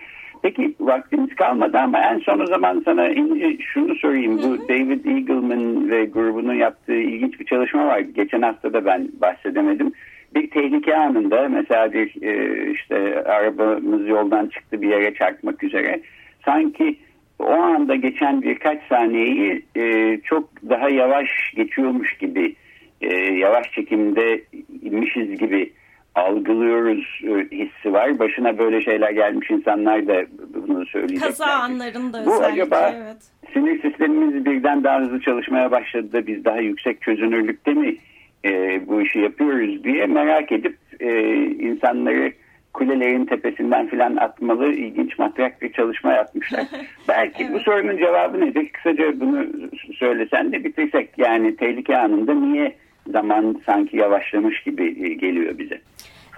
Peki 0.42 0.74
vaktimiz 0.80 1.34
kalmadı 1.34 1.78
ama 1.78 1.98
en 1.98 2.18
son 2.18 2.40
o 2.40 2.46
zaman 2.46 2.82
sana 2.84 3.08
İnci 3.08 3.58
şunu 3.62 3.94
sorayım. 3.94 4.38
Hı 4.38 4.46
hı. 4.46 4.50
Bu 4.50 4.68
David 4.68 5.04
Eagleman 5.04 5.90
ve 5.90 6.04
grubunun 6.04 6.54
yaptığı 6.54 6.94
ilginç 6.94 7.40
bir 7.40 7.44
çalışma 7.44 7.86
var. 7.86 7.98
Geçen 7.98 8.42
hafta 8.42 8.72
da 8.72 8.84
ben 8.84 9.08
bahsedemedim. 9.20 9.92
Bir 10.34 10.50
tehlike 10.50 10.96
anında 10.96 11.48
mesela 11.48 11.92
bir 11.92 12.22
e, 12.22 12.72
işte 12.72 13.24
arabamız 13.24 14.08
yoldan 14.08 14.46
çıktı 14.46 14.82
bir 14.82 14.88
yere 14.88 15.14
çarpmak 15.14 15.64
üzere. 15.64 16.00
Sanki 16.44 16.96
o 17.38 17.52
anda 17.52 17.94
geçen 17.94 18.42
birkaç 18.42 18.82
saniyeyi 18.88 19.62
e, 19.76 20.16
çok 20.24 20.48
daha 20.68 20.88
yavaş 20.88 21.28
geçiyormuş 21.56 22.18
gibi 22.18 22.56
e, 23.00 23.14
yavaş 23.16 23.72
çekimde 23.72 24.42
inmişiz 24.82 25.38
gibi 25.38 25.72
algılıyoruz 26.14 27.20
e, 27.24 27.56
hissi 27.56 27.92
var. 27.92 28.18
Başına 28.18 28.58
böyle 28.58 28.82
şeyler 28.82 29.10
gelmiş 29.10 29.50
insanlar 29.50 30.06
da 30.08 30.24
bunu 30.68 30.86
söyleyecekler. 30.86 31.28
Kaza 31.28 31.46
anlarında 31.46 32.26
Bu 32.26 32.34
acaba 32.34 32.94
evet. 32.96 33.16
sinir 33.52 33.82
sistemimiz 33.82 34.44
birden 34.44 34.84
daha 34.84 35.00
hızlı 35.00 35.20
çalışmaya 35.20 35.70
başladı 35.70 36.12
da 36.12 36.26
biz 36.26 36.44
daha 36.44 36.58
yüksek 36.58 37.02
çözünürlükte 37.02 37.70
mi 37.70 37.96
e, 38.44 38.80
bu 38.86 39.02
işi 39.02 39.18
yapıyoruz 39.18 39.84
diye 39.84 40.06
merak 40.06 40.52
edip 40.52 40.76
e, 41.00 41.34
insanları 41.44 42.32
kulelerin 42.74 43.24
tepesinden 43.24 43.88
filan 43.88 44.16
atmalı 44.16 44.72
ilginç 44.72 45.18
matrak 45.18 45.62
bir 45.62 45.72
çalışma 45.72 46.12
yapmışlar. 46.12 46.66
Belki 47.08 47.44
evet. 47.44 47.54
bu 47.54 47.60
sorunun 47.60 47.96
cevabı 47.96 48.40
nedir? 48.40 48.68
Kısaca 48.68 49.20
bunu 49.20 49.46
söylesen 49.98 50.52
de 50.52 50.64
bitirsek. 50.64 51.10
Yani 51.18 51.56
tehlike 51.56 51.98
anında 51.98 52.34
niye 52.34 52.76
zaman 53.12 53.60
sanki 53.66 53.96
yavaşlamış 53.96 54.62
gibi 54.62 55.18
geliyor 55.18 55.58
bize? 55.58 55.80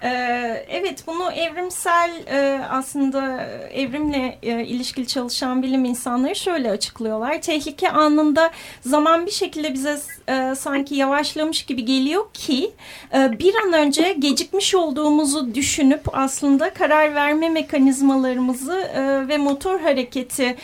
Ee, 0.05 0.67
evet 0.69 1.05
bunu 1.07 1.33
evrimsel 1.33 2.11
e, 2.27 2.65
aslında 2.71 3.43
evrimle 3.73 4.39
e, 4.43 4.65
ilişkili 4.65 5.07
çalışan 5.07 5.63
bilim 5.63 5.85
insanları 5.85 6.37
şöyle 6.37 6.71
açıklıyorlar. 6.71 7.43
Tehlike 7.43 7.91
anında 7.91 8.51
zaman 8.81 9.27
bir 9.27 9.31
şekilde 9.31 9.75
bize 9.75 9.99
e, 10.29 10.55
sanki 10.55 10.95
yavaşlamış 10.95 11.63
gibi 11.63 11.85
geliyor 11.85 12.33
ki 12.33 12.71
bir 13.15 13.55
an 13.55 13.73
önce 13.73 14.13
gecikmiş 14.19 14.75
olduğumuzu 14.75 15.55
düşünüp 15.55 16.01
aslında 16.13 16.75
karar 16.75 17.15
verme 17.15 17.49
mekanizmalarımızı 17.49 18.89
ve 19.29 19.39
motor 19.39 19.81
hareketi 19.81 20.57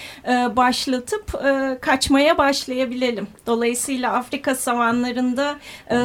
başlatıp 0.57 1.42
kaçmaya 1.81 2.38
başlayabilelim. 2.38 3.29
Dolayısıyla 3.46 4.12
Afrika 4.12 4.55
savanlarında 4.55 5.59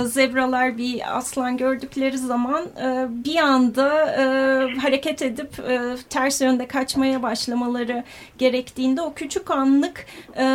zebralar 0.05 0.77
bir 0.77 1.17
aslan 1.17 1.57
gördükleri 1.57 2.17
zaman 2.17 2.65
bir 3.25 3.35
anda 3.35 4.11
e, 4.11 4.23
hareket 4.79 5.21
edip 5.21 5.59
e, 5.59 5.95
ters 6.09 6.41
yönde 6.41 6.67
kaçmaya 6.67 7.23
başlamaları 7.23 8.03
gerektiğinde 8.37 9.01
o 9.01 9.13
küçük 9.13 9.51
anlık 9.51 10.05
e, 10.37 10.45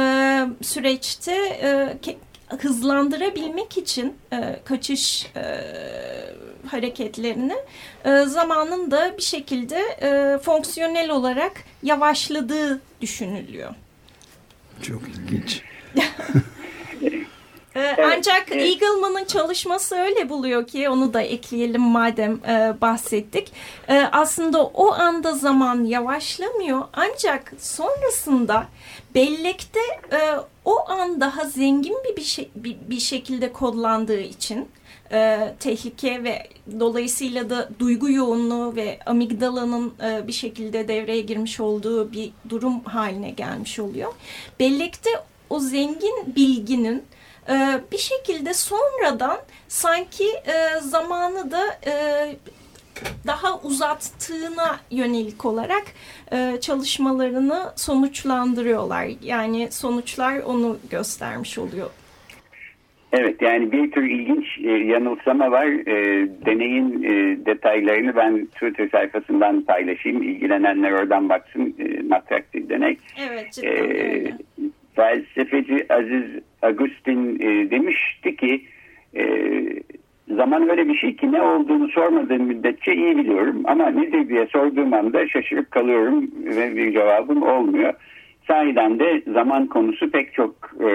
süreçte 0.62 1.32
e, 1.62 1.98
hızlandırabilmek 2.58 3.78
için 3.78 4.14
e, 4.32 4.60
kaçış 4.64 5.26
e, 5.36 5.42
hareketlerini 6.66 7.56
e, 8.04 8.20
zamanın 8.20 8.90
da 8.90 9.16
bir 9.16 9.22
şekilde 9.22 9.78
e, 10.02 10.38
fonksiyonel 10.38 11.10
olarak 11.10 11.52
yavaşladığı 11.82 12.80
düşünülüyor. 13.00 13.74
Çok 14.82 15.02
ilginç. 15.08 15.62
Ee, 17.74 17.80
evet. 17.80 18.12
Ancak 18.16 18.52
Eagleman'ın 18.52 19.24
çalışması 19.24 19.96
öyle 19.96 20.28
buluyor 20.28 20.66
ki 20.66 20.88
onu 20.88 21.14
da 21.14 21.22
ekleyelim 21.22 21.82
madem 21.82 22.40
e, 22.48 22.74
bahsettik. 22.80 23.52
E, 23.88 23.98
aslında 24.12 24.64
o 24.64 24.92
anda 24.92 25.32
zaman 25.34 25.84
yavaşlamıyor 25.84 26.82
ancak 26.92 27.52
sonrasında 27.58 28.68
bellekte 29.14 29.80
e, 30.12 30.18
o 30.64 30.90
an 30.90 31.20
daha 31.20 31.44
zengin 31.44 31.96
bir 32.04 32.16
bir, 32.16 32.22
şey, 32.22 32.50
bir, 32.54 32.76
bir 32.90 33.00
şekilde 33.00 33.52
kodlandığı 33.52 34.20
için 34.20 34.68
e, 35.12 35.38
tehlike 35.60 36.24
ve 36.24 36.46
dolayısıyla 36.80 37.50
da 37.50 37.68
duygu 37.78 38.10
yoğunluğu 38.10 38.76
ve 38.76 38.98
amigdalanın 39.06 39.94
e, 40.02 40.26
bir 40.26 40.32
şekilde 40.32 40.88
devreye 40.88 41.20
girmiş 41.20 41.60
olduğu 41.60 42.12
bir 42.12 42.32
durum 42.48 42.84
haline 42.84 43.30
gelmiş 43.30 43.78
oluyor. 43.78 44.12
Bellekte 44.60 45.10
o 45.50 45.60
zengin 45.60 46.34
bilginin 46.36 47.02
e, 47.50 47.80
bir 47.92 47.98
şekilde 47.98 48.54
sonradan 48.54 49.38
sanki 49.68 50.24
e, 50.24 50.80
zamanı 50.80 51.50
da 51.50 51.62
e, 51.86 51.92
daha 53.26 53.60
uzattığına 53.60 54.80
yönelik 54.90 55.44
olarak 55.44 55.84
e, 56.32 56.60
çalışmalarını 56.60 57.72
sonuçlandırıyorlar. 57.76 59.06
Yani 59.22 59.68
sonuçlar 59.70 60.38
onu 60.38 60.78
göstermiş 60.90 61.58
oluyor. 61.58 61.90
Evet 63.12 63.42
yani 63.42 63.72
bir 63.72 63.90
tür 63.90 64.02
ilginç 64.02 64.46
e, 64.64 64.70
yanılsama 64.70 65.50
var. 65.50 65.66
E, 65.66 66.28
deneyin 66.46 67.02
e, 67.02 67.46
detaylarını 67.46 68.16
ben 68.16 68.46
Twitter 68.46 68.88
sayfasından 68.88 69.62
paylaşayım. 69.62 70.22
İlgilenenler 70.22 70.92
oradan 70.92 71.28
baksın. 71.28 71.74
E, 71.78 72.02
matrak 72.02 72.54
bir 72.54 72.68
deney. 72.68 72.96
Evet 73.30 73.52
cidden 73.52 73.68
e, 73.68 74.32
felsefeci 74.94 75.86
Aziz 75.88 76.24
Agustin 76.62 77.40
e, 77.40 77.70
demişti 77.70 78.36
ki 78.36 78.64
e, 79.16 79.24
zaman 80.36 80.68
öyle 80.68 80.88
bir 80.88 80.96
şey 80.96 81.16
ki 81.16 81.32
ne 81.32 81.42
olduğunu 81.42 81.88
sormadığım 81.88 82.42
müddetçe 82.42 82.94
iyi 82.94 83.16
biliyorum 83.16 83.62
ama 83.64 83.90
nedir 83.90 84.28
diye 84.28 84.46
sorduğum 84.46 84.92
anda 84.92 85.28
şaşırıp 85.28 85.70
kalıyorum 85.70 86.30
ve 86.44 86.76
bir 86.76 86.92
cevabım 86.92 87.42
olmuyor. 87.42 87.92
Sahiden 88.46 88.98
de 88.98 89.22
zaman 89.32 89.66
konusu 89.66 90.10
pek 90.10 90.34
çok 90.34 90.54
e, 90.80 90.90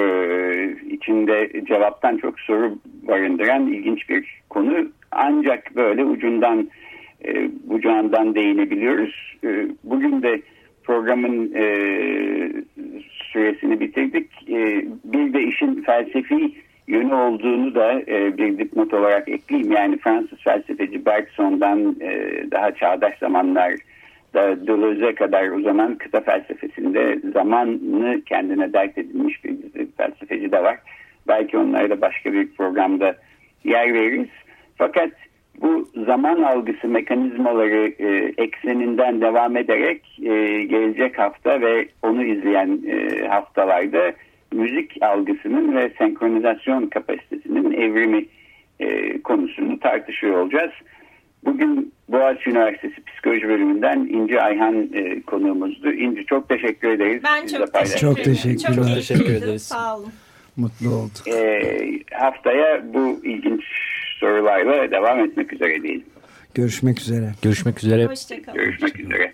içinde 0.89 1.51
cevaptan 1.67 2.17
çok 2.17 2.39
soru 2.39 2.77
barındıran 3.07 3.67
ilginç 3.67 4.09
bir 4.09 4.41
konu. 4.49 4.87
Ancak 5.11 5.75
böyle 5.75 6.05
ucundan 6.05 6.69
e, 7.25 7.49
bucağından 7.63 8.35
değinebiliyoruz. 8.35 9.37
E, 9.43 9.67
bugün 9.83 10.21
de 10.21 10.41
programın 10.83 11.53
e, 11.55 11.65
süresini 13.35 13.79
bitirdik. 13.79 14.49
E, 14.49 14.85
bir 15.03 15.33
de 15.33 15.43
işin 15.43 15.81
felsefi 15.81 16.51
yönü 16.87 17.13
olduğunu 17.13 17.75
da 17.75 18.01
e, 18.07 18.37
bir 18.37 18.57
dipnot 18.57 18.93
olarak 18.93 19.29
ekleyeyim. 19.29 19.71
Yani 19.71 19.97
Fransız 19.97 20.39
felsefeci 20.43 21.05
Bergson'dan 21.05 21.95
e, 22.01 22.43
daha 22.51 22.71
çağdaş 22.71 23.17
zamanlar 23.19 23.73
da 24.33 24.67
Deleuze'e 24.67 25.15
kadar 25.15 25.47
uzanan 25.47 25.95
kıta 25.95 26.21
felsefesinde 26.21 27.19
zamanı 27.33 28.21
kendine 28.25 28.73
dert 28.73 28.97
edilmiş 28.97 29.43
bir 29.43 29.55
felsefeci 29.97 30.51
de 30.51 30.63
var. 30.63 30.77
Belki 31.27 31.57
onlara 31.57 31.89
da 31.89 32.01
başka 32.01 32.33
bir 32.33 32.47
programda 32.47 33.15
yer 33.63 33.93
veririz. 33.93 34.29
Fakat 34.77 35.11
bu 35.61 35.89
zaman 36.05 36.41
algısı 36.41 36.87
mekanizmaları 36.87 37.93
e, 37.99 38.33
ekseninden 38.37 39.21
devam 39.21 39.57
ederek 39.57 40.01
e, 40.19 40.63
gelecek 40.63 41.19
hafta 41.19 41.61
ve 41.61 41.87
onu 42.01 42.23
izleyen 42.23 42.79
e, 42.87 43.27
haftalarda 43.27 44.13
müzik 44.53 45.03
algısının 45.03 45.75
ve 45.75 45.91
senkronizasyon 45.97 46.85
kapasitesinin 46.85 47.71
evrimi 47.71 48.25
e, 48.79 49.21
konusunu 49.21 49.79
tartışıyor 49.79 50.37
olacağız. 50.37 50.71
Bugün 51.45 51.93
Boğaziçi 52.09 52.49
Üniversitesi 52.49 53.03
Psikoloji 53.03 53.47
Bölümünden 53.47 53.99
İnci 53.99 54.41
Ayhan 54.41 54.89
e, 54.93 55.21
konuğumuzdu. 55.21 55.91
İnci 55.91 56.25
çok 56.25 56.49
teşekkür 56.49 56.89
ederiz. 56.89 57.21
Ben 57.23 57.47
çok 57.47 57.73
teşekkür, 57.73 57.99
çok 57.99 58.23
teşekkürler. 58.23 58.75
Çok 58.75 58.85
teşekkür 58.85 59.33
ederiz. 59.35 59.61
Sağ 59.63 59.97
olun. 59.97 60.11
Mutlu 60.57 60.89
olduk. 60.89 61.27
E, 61.27 61.59
haftaya 62.13 62.93
bu 62.93 63.19
ilginç 63.23 63.63
sorularla 64.19 64.91
devam 64.91 65.19
etmek 65.19 65.53
üzere 65.53 65.83
diyelim. 65.83 66.05
Görüşmek 66.53 66.99
üzere. 66.99 67.31
Görüşmek 67.41 67.83
üzere. 67.83 68.05
Hoşçakalın. 68.05 68.57
Görüşmek 68.57 68.99
üzere. 68.99 69.33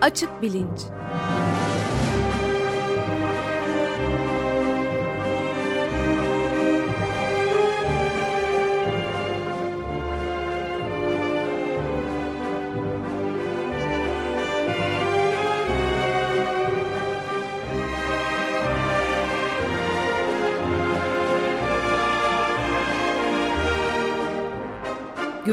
Açık 0.00 0.42
Bilinç 0.42 0.80